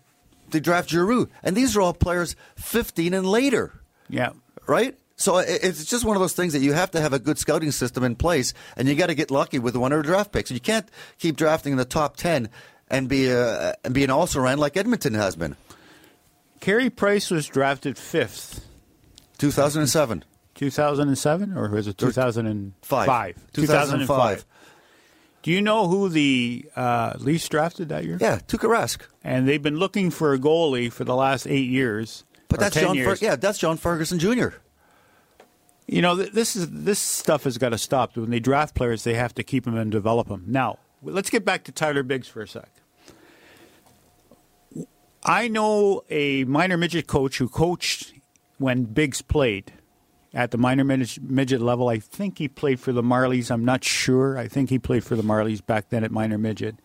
[0.50, 4.30] they draft Giroux, and these are all players 15 and later, Yeah.
[4.66, 4.96] right?
[5.16, 7.70] So it's just one of those things that you have to have a good scouting
[7.70, 10.50] system in place, and you got to get lucky with one of the draft picks.
[10.50, 10.88] You can't
[11.18, 12.48] keep drafting in the top 10
[12.88, 15.56] and be a, and be an also ran like Edmonton has been.
[16.60, 18.66] Carey Price was drafted fifth,
[19.38, 20.24] 2007,
[20.54, 23.06] 2007, or was it 2005?
[23.06, 23.36] Five.
[23.52, 24.44] 2005.
[25.44, 28.16] Do you know who the uh, Leafs drafted that year?
[28.18, 29.02] yeah, Tuukka Rask.
[29.22, 32.24] And they've been looking for a goalie for the last eight years.
[32.48, 32.96] But that's John.
[32.96, 34.48] Fer- yeah, that's John Ferguson Jr.
[35.86, 38.16] You know, th- this is this stuff has got to stop.
[38.16, 40.44] When they draft players, they have to keep them and develop them.
[40.46, 42.70] Now, let's get back to Tyler Biggs for a sec.
[45.22, 48.14] I know a minor midget coach who coached
[48.56, 49.74] when Biggs played
[50.34, 51.88] at the minor midget, level.
[51.88, 53.50] I think he played for the Marlies.
[53.50, 54.36] I'm not sure.
[54.36, 56.76] I think he played for the Marlies back then at minor midget.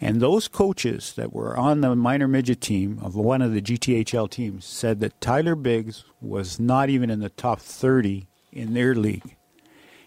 [0.00, 4.30] And those coaches that were on the minor midget team of one of the GTHL
[4.30, 9.36] teams said that Tyler Biggs was not even in the top 30 in their league,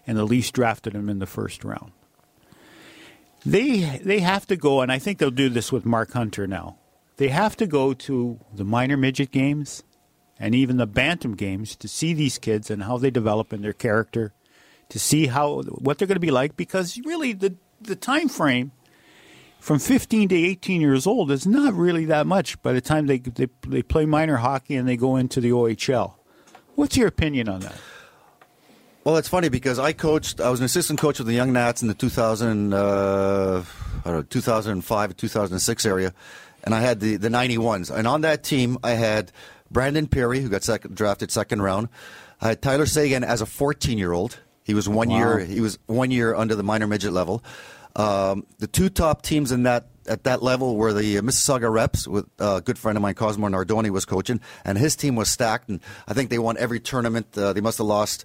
[0.07, 1.91] and the Leafs drafted him in the first round.
[3.45, 6.77] They they have to go, and I think they'll do this with Mark Hunter now.
[7.17, 9.83] They have to go to the minor midget games
[10.39, 13.73] and even the bantam games to see these kids and how they develop in their
[13.73, 14.33] character,
[14.89, 16.55] to see how what they're going to be like.
[16.57, 18.71] Because really, the the time frame
[19.59, 23.19] from 15 to 18 years old is not really that much by the time they,
[23.19, 26.13] they they play minor hockey and they go into the OHL.
[26.75, 27.75] What's your opinion on that?
[29.05, 30.41] Well, it's funny because I coached.
[30.41, 33.63] I was an assistant coach of the Young Nats in the 2000, uh,
[34.03, 36.13] know, 2005, 2006 area,
[36.63, 37.95] and I had the the 91s.
[37.95, 39.31] And on that team, I had
[39.71, 41.89] Brandon Perry, who got second, drafted second round.
[42.41, 44.39] I had Tyler Seguin as a 14 year old.
[44.63, 45.17] He was one Wow.
[45.17, 45.39] year.
[45.39, 47.43] He was one year under the minor midget level.
[47.95, 52.25] Um, the two top teams in that at that level were the Mississauga Reps, with
[52.39, 55.69] uh, a good friend of mine, Cosmo Nardoni, was coaching, and his team was stacked.
[55.69, 57.35] And I think they won every tournament.
[57.37, 58.23] Uh, they must have lost,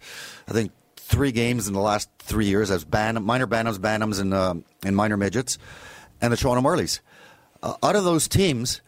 [0.49, 4.35] I think, three games in the last three years as ban- minor bantams, bantams, and
[4.35, 5.57] um and minor midgets,
[6.21, 7.01] and the Toronto Marlies.
[7.63, 8.81] Uh, out of those teams,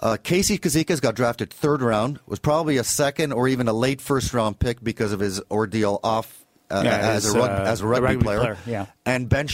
[0.00, 2.20] uh, Casey Cizikas got drafted third round.
[2.26, 5.98] Was probably a second or even a late first round pick because of his ordeal
[6.04, 8.38] off uh, Yeah, as, as, a rug- uh, as a rugby, rugby player.
[8.40, 8.86] player, yeah.
[9.06, 9.48] And Ben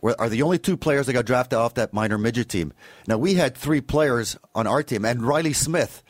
[0.00, 2.72] were, are the only two players that got drafted off that minor midget team.
[3.06, 6.02] Now we had three players on our team, and Riley Smith.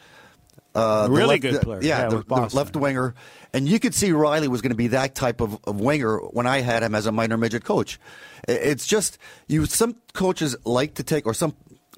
[0.74, 1.80] Uh, Really left- good player.
[1.82, 3.14] Yeah, Yeah, the, the left winger.
[3.52, 6.48] And you could see Riley was going to be that type of, of winger when
[6.48, 8.00] I had him as a minor midget coach.
[8.48, 9.16] It's just
[9.46, 9.64] you.
[9.66, 11.54] Some coaches like to take, or some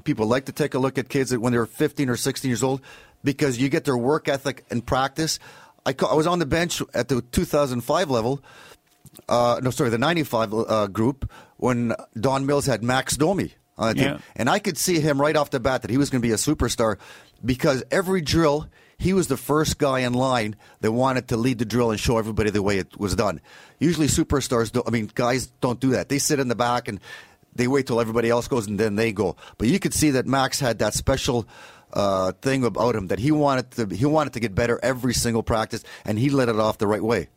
[0.07, 2.81] people like to take a look at kids when they're 15 or 16 years old
[3.23, 5.39] because you get their work ethic and practice.
[5.85, 8.43] I, I was on the bench at the 2005 level.
[9.29, 13.95] Uh, no, sorry, the 95 uh, group when Don Mills had Max Domi on the
[13.95, 14.13] team.
[14.13, 14.19] Yeah.
[14.35, 16.33] And I could see him right off the bat that he was going to be
[16.33, 16.99] a superstar
[17.45, 21.65] because every drill, he was the first guy in line that wanted to lead the
[21.65, 23.41] drill and show everybody the way it was done.
[23.79, 26.09] Usually, superstars don't, I mean, guys don't do that.
[26.09, 27.01] They sit in the back and
[27.57, 29.37] they wait till everybody else goes and then they go.
[29.59, 31.49] But you could see that Max had that special.
[31.93, 35.43] Uh, thing about him that he wanted to he wanted to get better every single
[35.43, 37.29] practice and he let it off the right way.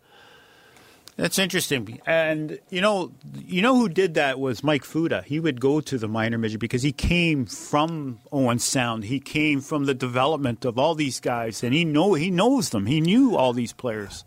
[1.19, 1.99] That's interesting.
[2.05, 3.11] And you know,
[3.45, 5.21] you know who did that was Mike Futa.
[5.25, 9.03] He would go to the minor midget because he came from Owen Sound.
[9.03, 12.85] He came from the development of all these guys, and he know he knows them.
[12.85, 14.23] He knew all these players,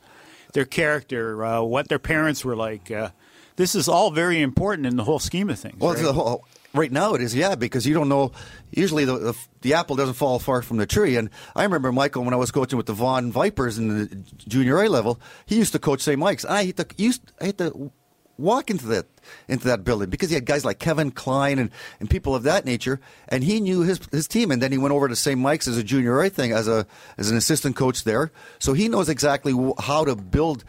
[0.53, 2.91] their character, uh, what their parents were like.
[2.91, 3.09] Uh,
[3.57, 5.79] this is all very important in the whole scheme of things.
[5.79, 6.05] Well, right?
[6.05, 6.45] whole,
[6.75, 8.33] right now it is, yeah, because you don't know.
[8.71, 11.17] Usually, the, the the apple doesn't fall far from the tree.
[11.17, 14.17] And I remember Michael when I was coaching with the Vaughan Vipers in the
[14.49, 15.21] junior A level.
[15.47, 16.19] He used to coach St.
[16.19, 16.45] Mike's.
[16.45, 17.93] And I hate to used I to
[18.39, 19.07] walk into that
[19.47, 22.65] into that building because he had guys like Kevin Klein and, and people of that
[22.65, 23.01] nature.
[23.29, 24.51] And he knew his his team.
[24.51, 25.39] And then he went over to St.
[25.39, 26.87] Mike's as a junior A thing as a
[27.19, 28.33] as an assistant coach there.
[28.59, 30.65] So he knows exactly how to build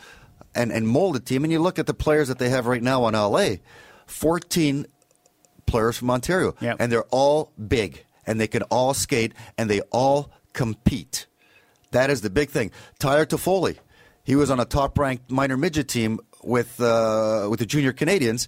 [0.55, 1.43] and, and mold a team.
[1.43, 3.55] And you look at the players that they have right now on LA.
[4.07, 4.85] 14
[5.65, 6.55] players from Ontario.
[6.61, 6.77] Yep.
[6.79, 11.27] And they're all big and they can all skate and they all compete.
[11.91, 12.71] That is the big thing.
[12.99, 13.77] Tyler Toffoli,
[14.23, 18.47] he was on a top ranked minor midget team with uh, with the junior Canadians,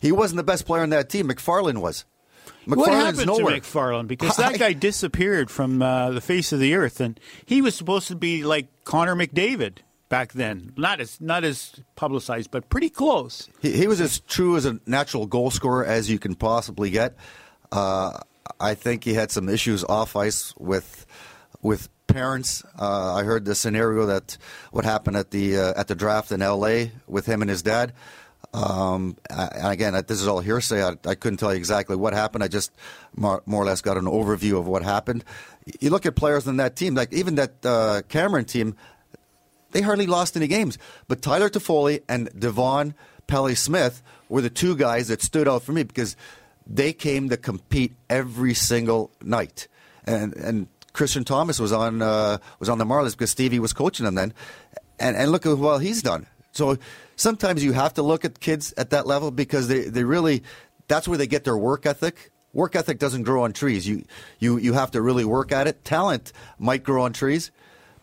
[0.00, 1.28] he wasn't the best player on that team.
[1.28, 2.04] McFarland was.
[2.64, 3.60] what McFarland's happened nowhere.
[3.60, 4.08] to McFarland?
[4.08, 8.08] Because that guy disappeared from uh, the face of the earth, and he was supposed
[8.08, 9.78] to be like Connor McDavid
[10.14, 10.72] back then.
[10.76, 13.48] Not as not as publicized, but pretty close.
[13.60, 17.16] He, he was as true as a natural goal scorer as you can possibly get.
[17.72, 18.20] Uh,
[18.60, 21.04] I think he had some issues off ice with
[21.62, 22.62] with parents.
[22.78, 24.38] Uh, I heard the scenario that
[24.70, 26.92] what happened at the uh, at the draft in L.A.
[27.08, 27.92] with him and his dad.
[28.52, 30.80] Um, and again, this is all hearsay.
[30.84, 32.44] I, I, couldn't tell you exactly what happened.
[32.44, 32.70] I just
[33.16, 35.24] more, more, or less got an overview of what happened.
[35.80, 38.76] You look at players in that team, like even that uh, Cameron team,
[39.74, 40.78] they hardly lost any games.
[41.08, 42.94] But Tyler Toffoli and Devon
[43.26, 46.16] Pelly Smith were the two guys that stood out for me because
[46.66, 49.68] they came to compete every single night.
[50.06, 54.04] And and Christian Thomas was on uh, was on the Marlins because Stevie was coaching
[54.04, 54.32] them then,
[54.98, 56.26] and and look at what he's done.
[56.52, 56.78] So
[57.16, 60.44] sometimes you have to look at kids at that level because they, they really
[60.86, 62.30] that's where they get their work ethic.
[62.52, 63.88] Work ethic doesn't grow on trees.
[63.88, 64.04] You
[64.38, 65.84] you you have to really work at it.
[65.84, 67.50] Talent might grow on trees,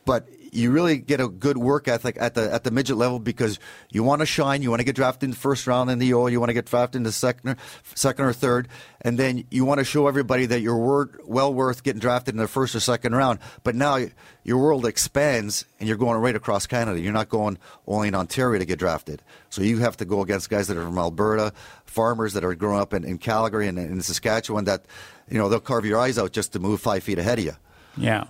[0.06, 3.58] but you really get a good work ethic at the at the midget level because
[3.90, 6.14] you want to shine, you want to get drafted in the first round in the
[6.14, 7.58] O, you want to get drafted in the second or,
[7.96, 8.68] second or third,
[9.00, 12.40] and then you want to show everybody that you're word, well worth getting drafted in
[12.40, 13.40] the first or second round.
[13.64, 14.00] But now
[14.44, 17.00] your world expands and you're going right across Canada.
[17.00, 19.22] You're not going only in Ontario to get drafted.
[19.50, 21.54] So you have to go against guys that are from Alberta,
[21.86, 24.86] farmers that are growing up in, in Calgary and in Saskatchewan that
[25.30, 27.54] you know they'll carve your eyes out just to move five feet ahead of you.
[27.98, 28.26] Yeah.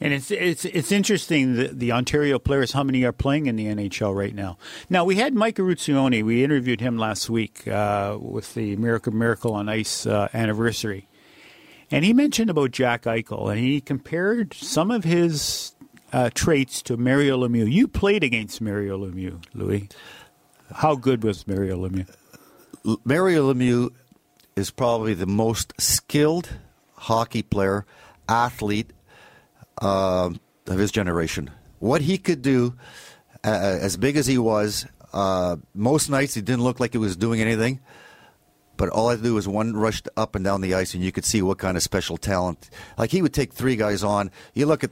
[0.00, 3.66] And it's it's it's interesting that the Ontario players, how many are playing in the
[3.66, 4.58] NHL right now?
[4.90, 6.22] Now we had Mike Eruzione.
[6.22, 11.08] We interviewed him last week uh, with the Miracle Miracle on Ice uh, anniversary,
[11.90, 15.74] and he mentioned about Jack Eichel, and he compared some of his
[16.12, 17.70] uh, traits to Mario Lemieux.
[17.70, 19.88] You played against Mario Lemieux, Louis.
[20.74, 22.06] How good was Mario Lemieux?
[23.04, 23.90] Mario Lemieux
[24.56, 26.50] is probably the most skilled
[26.94, 27.86] hockey player,
[28.28, 28.90] athlete
[29.80, 30.30] uh,
[30.66, 31.50] of his generation.
[31.78, 32.74] What he could do,
[33.44, 33.48] uh,
[33.80, 37.40] as big as he was, uh, most nights he didn't look like he was doing
[37.40, 37.80] anything.
[38.76, 41.02] But all I had to do was one rush up and down the ice, and
[41.02, 42.68] you could see what kind of special talent.
[42.98, 44.30] Like he would take three guys on.
[44.52, 44.90] You look at,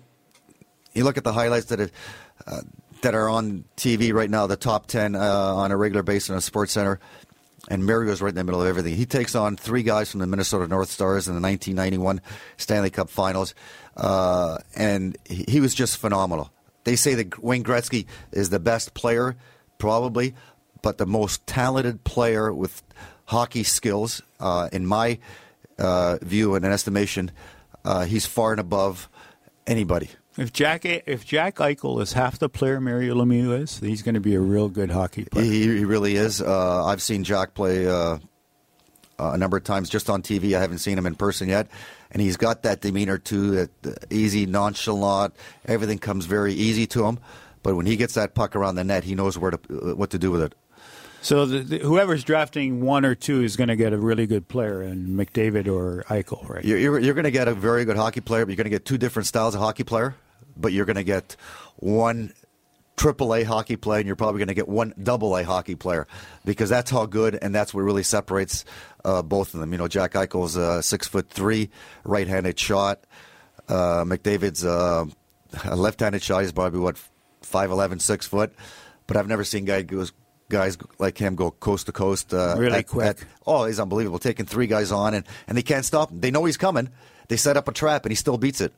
[0.95, 1.91] you look at the highlights that.
[2.47, 2.61] uh,
[3.05, 6.37] that are on TV right now, the top 10 uh, on a regular basis on
[6.39, 6.99] a sports center.
[7.69, 8.95] And Mario's right in the middle of everything.
[8.95, 12.21] He takes on three guys from the Minnesota North Stars in the 1991
[12.59, 13.55] Stanley Cup Finals,
[13.97, 16.51] uh, and he was just phenomenal.
[16.85, 19.37] They say that Wayne Gretzky is the best player,
[19.79, 20.35] probably,
[20.83, 22.83] but the most talented player with
[23.27, 25.19] hockey skills, uh, in my
[25.79, 27.31] uh, view and an estimation.
[27.85, 29.09] Uh, he's far and above
[29.67, 30.11] anybody.
[30.37, 34.21] If Jack if Jack Eichel is half the player Mario Lemieux is, he's going to
[34.21, 35.45] be a real good hockey player.
[35.45, 36.43] He, he really is.
[36.43, 38.19] Uh, I've seen Jack play uh,
[39.19, 40.57] a number of times just on TV.
[40.57, 41.69] I haven't seen him in person yet,
[42.11, 45.35] and he's got that demeanor too, that uh, easy, nonchalant.
[45.67, 47.21] Everything comes very easy to him.
[47.63, 50.11] But when he gets that puck around the net, he knows where to uh, what
[50.11, 50.55] to do with it.
[51.23, 54.47] So the, the, whoever's drafting one or two is going to get a really good
[54.49, 56.63] player, in McDavid or Eichel, right?
[56.63, 58.71] You're, you're, you're going to get a very good hockey player, but you're going to
[58.71, 60.15] get two different styles of hockey player
[60.57, 61.37] but you're going to get
[61.77, 62.33] one
[62.97, 66.07] triple A hockey player, and you're probably going to get one double A hockey player
[66.45, 68.65] because that's how good and that's what really separates
[69.05, 69.73] uh, both of them.
[69.73, 71.71] You know, Jack Eichel's uh, six foot three,
[72.05, 73.05] right handed shot.
[73.69, 75.07] Uh, McDavid's uh,
[75.65, 76.43] a left handed shot.
[76.43, 76.97] He's probably what
[77.43, 78.53] 5'11", 6 foot.
[79.07, 80.13] But I've never seen guy goes
[80.49, 82.33] guys like him go coast to coast.
[82.33, 83.07] Uh, really at, quick.
[83.07, 84.19] At, oh, he's unbelievable.
[84.19, 86.21] Taking three guys on and, and they can't stop him.
[86.21, 86.91] They know he's coming.
[87.29, 88.73] They set up a trap and he still beats it.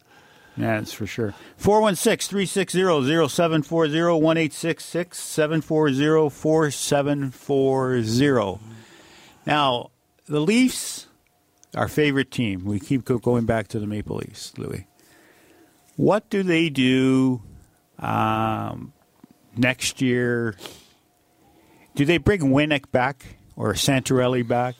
[0.56, 1.34] Yeah, that's for sure.
[1.58, 8.60] 416 360 0740 1866 740 4740.
[9.46, 9.90] Now,
[10.26, 11.06] the Leafs,
[11.74, 14.86] our favorite team, we keep going back to the Maple Leafs, Louis.
[15.96, 17.42] What do they do
[17.98, 18.92] um,
[19.56, 20.56] next year?
[21.94, 24.74] Do they bring Winnik back or Santorelli back?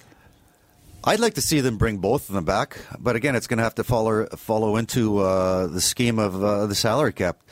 [1.08, 3.62] I'd like to see them bring both of them back, but again, it's going to
[3.62, 7.44] have to follow follow into uh, the scheme of uh, the salary cap.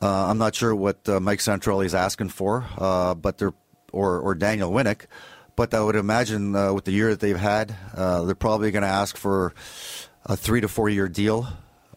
[0.00, 3.52] Uh, I'm not sure what uh, Mike Santorelli is asking for, uh, but they're
[3.92, 5.08] or or Daniel Winnik,
[5.56, 8.88] but I would imagine uh, with the year that they've had, they're probably going to
[8.88, 9.52] ask for
[10.24, 11.46] a three to four year deal.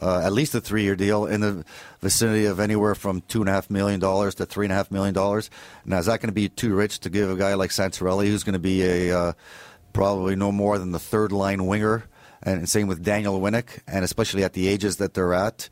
[0.02, 1.64] at least a three-year deal in the
[2.02, 4.92] vicinity of anywhere from two and a half million dollars to three and a half
[4.92, 5.50] million dollars.
[5.86, 8.44] Now, is that going to be too rich to give a guy like Santorelli, who's
[8.44, 9.36] going to be a
[9.94, 12.06] probably no more than the third line winger.
[12.42, 15.68] And same with Daniel Winnik, and especially at the ages that they're at,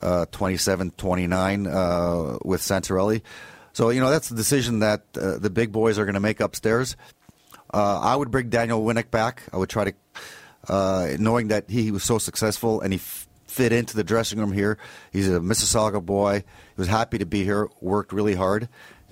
[0.00, 3.22] uh, 27, 29 uh, with Santorelli.
[3.74, 6.40] So you know that's the decision that uh, the big boys are going to make
[6.40, 6.96] upstairs.
[7.72, 9.42] Uh, I would bring Daniel Winnik back.
[9.52, 9.94] I would try to,
[10.68, 14.52] uh, knowing that he was so successful and he f- fit into the dressing room
[14.52, 14.78] here.
[15.12, 16.38] He's a Mississauga boy.
[16.38, 17.68] He was happy to be here.
[17.82, 18.68] Worked really hard.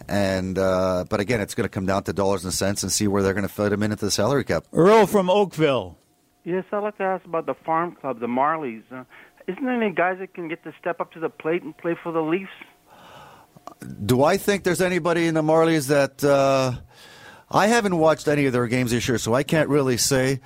[0.09, 3.09] And uh, but again, it's going to come down to dollars and cents and see
[3.09, 4.65] where they're going to fit him into the salary cap.
[4.73, 5.99] Earl from Oakville.
[6.45, 8.83] Yes, I'd like to ask about the farm club, the Marlies.
[8.93, 9.05] Uh,
[9.47, 11.97] isn't there any guys that can get to step up to the plate and play
[12.03, 12.51] for the Leafs?
[14.05, 16.73] Do I think there's anybody in the Marlies that uh,
[17.51, 20.41] I haven't watched any of their games this year, so I can't really say.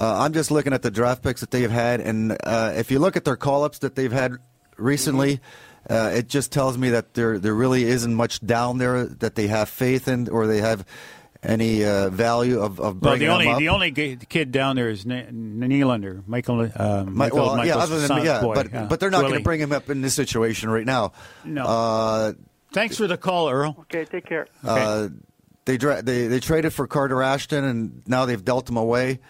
[0.00, 2.98] Uh, I'm just looking at the draft picks that they've had, and uh, if you
[2.98, 4.32] look at their call-ups that they've had
[4.76, 5.40] recently,
[5.88, 9.46] uh, it just tells me that there there really isn't much down there that they
[9.48, 10.84] have faith in, or they have
[11.42, 13.58] any uh, value of, of Well, bringing the only them up.
[13.60, 16.70] the only kid down there is Ne- Nylander, Michael.
[16.74, 18.86] Uh, Michael well, yeah, other than son's yeah, boy, but yeah.
[18.86, 21.12] but they're not going to bring him up in this situation right now.
[21.44, 21.64] No.
[21.64, 22.32] Uh,
[22.72, 23.76] Thanks for the call, Earl.
[23.80, 24.48] Okay, take care.
[24.64, 25.08] Uh,
[25.64, 29.20] they, dra- they they traded for Carter Ashton, and now they've dealt him away.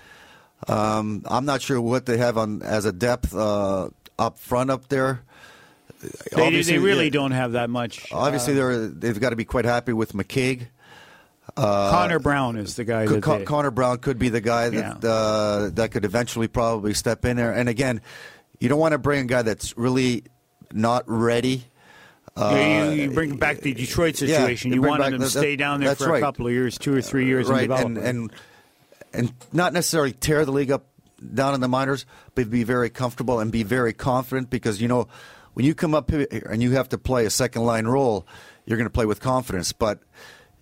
[0.66, 4.88] Um, I'm not sure what they have on as a depth uh, up front up
[4.88, 5.22] there.
[6.00, 8.12] They, Obviously, they really yeah, don't have that much.
[8.12, 10.68] Obviously, uh, they're they've got to be quite happy with McCaig.
[11.56, 15.04] Uh, Connor Brown is the guy Con- they, Connor Brown could be the guy that
[15.04, 17.52] uh, that could eventually probably step in there.
[17.52, 18.00] And again,
[18.60, 20.24] you don't want to bring a guy that's really
[20.72, 21.64] not ready.
[22.36, 24.72] Uh, Yeah, you, you bring back the Detroit yeah, situation.
[24.72, 26.20] you you back- him to stay down there for a right.
[26.22, 28.32] couple of years, two or three years, right, and, and
[29.12, 30.86] and not necessarily tear the league up
[31.32, 35.06] down in the minors, but be very comfortable and be very confident because you know
[35.54, 38.26] when you come up here and you have to play a second line role,
[38.66, 39.72] you're going to play with confidence.
[39.72, 40.00] But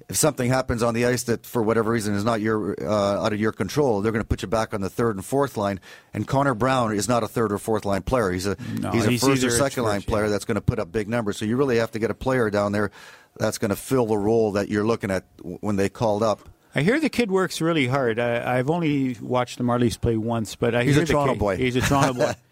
[0.09, 3.33] if something happens on the ice that for whatever reason is not your uh, out
[3.33, 5.81] of your control, they're going to put you back on the third and fourth line.
[6.13, 8.31] And Connor Brown is not a third or fourth line player.
[8.31, 10.79] He's a No, he's a he's first or second line player that's going to put
[10.79, 11.37] up big numbers.
[11.39, 12.91] So you really have to get a player down there
[13.39, 16.49] that's going to fill the role that you're looking at when they called up.
[16.75, 18.19] I hear the kid works really hard.
[18.19, 21.39] I, I've only watched the Marlies play once, but I He's hear a Toronto kid-
[21.39, 21.57] boy.
[21.57, 22.35] He's a Toronto boy.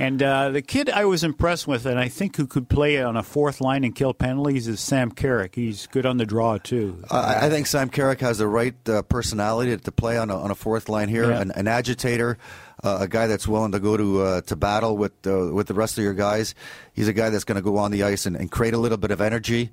[0.00, 3.16] And uh, the kid I was impressed with, and I think who could play on
[3.16, 5.54] a fourth line and kill penalties, is Sam Carrick.
[5.54, 7.02] He's good on the draw too.
[7.10, 10.50] I I think Sam Carrick has the right uh, personality to play on a, on
[10.50, 11.40] a fourth line here, Yeah.
[11.40, 12.38] an, an agitator,
[12.82, 15.74] uh, a guy that's willing to go to uh, to battle with uh, with the
[15.74, 16.54] rest of your guys.
[16.92, 18.98] He's a guy that's going to go on the ice and, and create a little
[18.98, 19.70] bit of energy.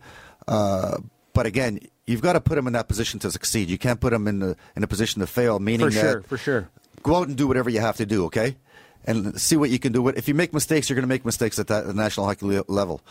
[0.48, 0.98] Uh,
[1.34, 3.70] but again, you've got to put him in that position to succeed.
[3.70, 5.60] You can't put him in the in a position to fail.
[5.60, 6.70] Meaning For that sure, for sure.
[7.04, 8.26] go out and do whatever you have to do.
[8.26, 8.56] Okay.
[9.06, 10.02] And see what you can do.
[10.02, 12.28] With if you make mistakes, you're going to make mistakes at that at the National
[12.28, 13.02] Hockey Le- level.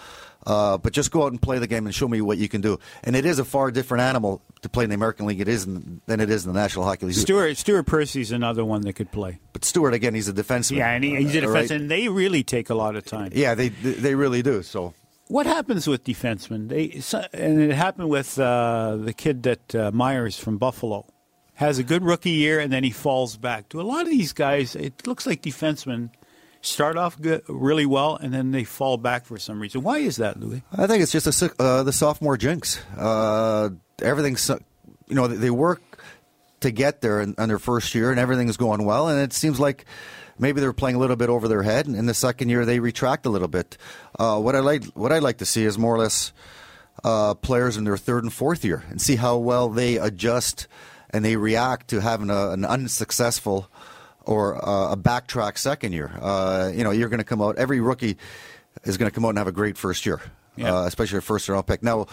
[0.47, 2.61] Uh, but just go out and play the game and show me what you can
[2.61, 2.79] do.
[3.05, 5.65] And it is a far different animal to play in the American League it is
[5.67, 7.17] in, than it is in the National Hockey League.
[7.17, 9.41] Stuart Stuart Percy's another one that could play.
[9.53, 10.77] But Stuart again, he's a defenseman.
[10.77, 11.65] Yeah, and he, he's a Uh, right?
[11.69, 11.77] defenseman.
[11.77, 13.33] and They really take a lot of time.
[13.35, 14.63] Yeah, they they really do.
[14.63, 14.95] So
[15.27, 16.69] What happens with defensemen?
[16.69, 17.03] They
[17.35, 21.07] and it happened with uh, the kid that uh, Myers from Buffalo
[21.61, 23.69] has a good rookie year and then he falls back.
[23.69, 26.09] To a lot of these guys, it looks like defensemen
[26.63, 29.83] start off good, really well and then they fall back for some reason.
[29.83, 30.63] Why is that, Louis?
[30.73, 32.81] I think it's just a, uh, the sophomore jinx.
[32.97, 33.69] Uh,
[34.01, 35.83] everything's, you know, they work
[36.61, 39.09] to get there in, in their first year, and everything's going well.
[39.09, 39.85] And it seems like
[40.39, 41.87] maybe they're playing a little bit over their head.
[41.87, 43.77] And in the second year, they retract a little bit.
[44.19, 46.33] Uh, what I like, what I like to see is more or less
[47.05, 50.67] uh, players in their third and fourth year, and see how well they adjust
[51.11, 53.71] and they react to having a, an unsuccessful
[54.25, 56.11] or uh, a backtrack second year.
[56.21, 57.57] Uh, you know, you're going to come out.
[57.59, 58.17] Every rookie
[58.85, 60.21] is going to come out and have a great first year,
[60.57, 60.75] Yeah.
[60.75, 61.83] uh, especially a first round pick.
[61.83, 62.07] Now,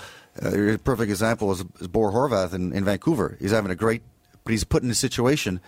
[0.43, 3.37] uh, a perfect example is, is Bo Horvat in, in Vancouver.
[3.39, 4.01] He's having a great,
[4.43, 5.59] but he's put in a situation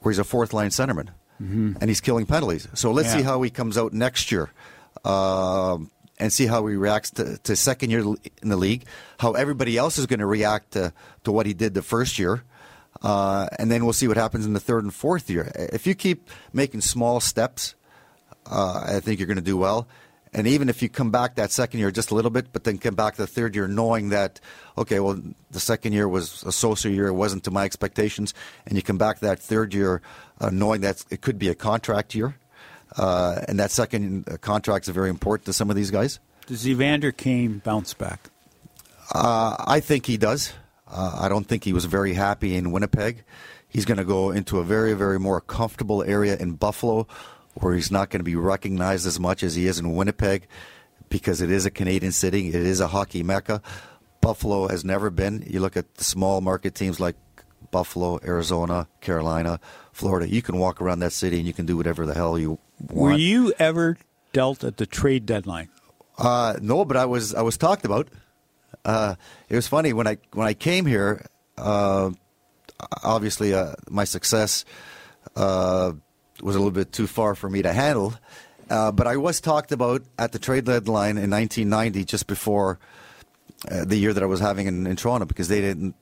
[0.00, 2.68] where he's a fourth line centerman, and he's killing penalties.
[2.74, 3.18] So let's Yeah.
[3.18, 4.50] see how he comes out next year.
[5.04, 8.00] Um, and see how he reacts to, to second year
[8.42, 8.84] in the league,
[9.18, 10.92] how everybody else is going to react to,
[11.24, 12.44] to what he did the first year.
[13.02, 15.50] Uh, and then we'll see what happens in the third and fourth year.
[15.54, 17.74] If you keep making small steps,
[18.46, 19.88] uh, I think you're going to do well.
[20.32, 22.78] And even if you come back that second year just a little bit, but then
[22.78, 24.40] come back the third year knowing that,
[24.76, 25.20] okay, well,
[25.52, 28.34] the second year was a social year, it wasn't to my expectations,
[28.66, 30.02] and you come back that third year
[30.40, 32.36] uh, knowing that it could be a contract year,
[32.96, 36.20] uh, and that second uh, contract is very important to some of these guys.
[36.46, 38.30] Does Evander Kane bounce back?
[39.12, 40.52] Uh, I think he does.
[40.86, 43.24] Uh, I don't think he was very happy in Winnipeg.
[43.68, 47.08] He's going to go into a very, very more comfortable area in Buffalo
[47.54, 50.46] where he's not going to be recognized as much as he is in Winnipeg
[51.08, 52.48] because it is a Canadian city.
[52.48, 53.62] It is a hockey mecca.
[54.20, 55.44] Buffalo has never been.
[55.46, 57.16] You look at the small market teams like
[57.74, 59.58] Buffalo, Arizona, Carolina,
[59.90, 60.28] Florida.
[60.28, 63.12] You can walk around that city and you can do whatever the hell you want.
[63.12, 63.96] Were you ever
[64.32, 65.70] dealt at the trade deadline?
[66.16, 68.06] Uh, no, but I was I was talked about.
[68.84, 69.16] Uh,
[69.48, 71.26] it was funny when I when I came here.
[71.58, 72.10] Uh,
[73.02, 74.64] obviously, uh, my success
[75.34, 75.90] uh,
[76.42, 78.14] was a little bit too far for me to handle.
[78.70, 82.78] Uh, but I was talked about at the trade deadline in 1990, just before
[83.68, 85.96] uh, the year that I was having in, in, Toronto, because they didn't.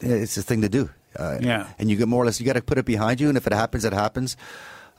[0.00, 0.90] It's a thing to do.
[1.18, 1.68] yeah.
[1.78, 3.46] And you get more or less, you got to put it behind you, and if
[3.46, 4.36] it happens, it happens.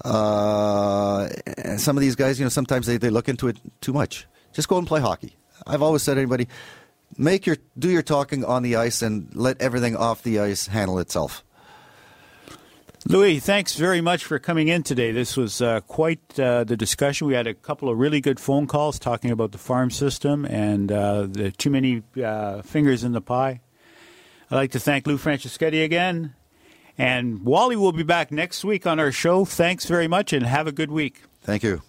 [0.04, 4.28] some of these guys, you know, sometimes they, they look into it too much.
[4.54, 5.36] Just go and play hockey.
[5.66, 6.47] I've always said to anybody,
[7.18, 10.99] make your do your talking on the ice and let everything off the ice handle
[10.99, 11.43] itself.
[13.08, 15.12] Louis, thanks very much for coming in today.
[15.12, 17.26] This was uh, quite uh, the discussion.
[17.26, 20.91] We had a couple of really good phone calls talking about the farm system and
[20.91, 23.62] uh, the too many uh, fingers in the pie.
[24.52, 26.36] I'd like to thank Lou Franceschetti again.
[26.97, 29.45] And Wally will be back next week on our show.
[29.45, 31.22] Thanks very much and have a good week.
[31.41, 31.82] Thank you.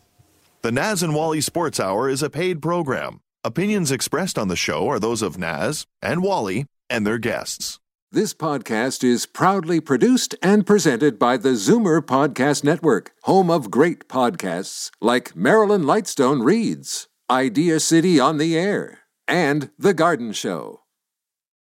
[0.63, 3.21] The Naz and Wally Sports Hour is a paid program.
[3.43, 7.81] Opinions expressed on the show are those of Naz and Wally and their guests.
[8.13, 14.07] This podcast is proudly produced and presented by the Zoomer Podcast Network, home of great
[14.07, 20.82] podcasts like Marilyn Lightstone Reads, Idea City on the Air, and The Garden Show.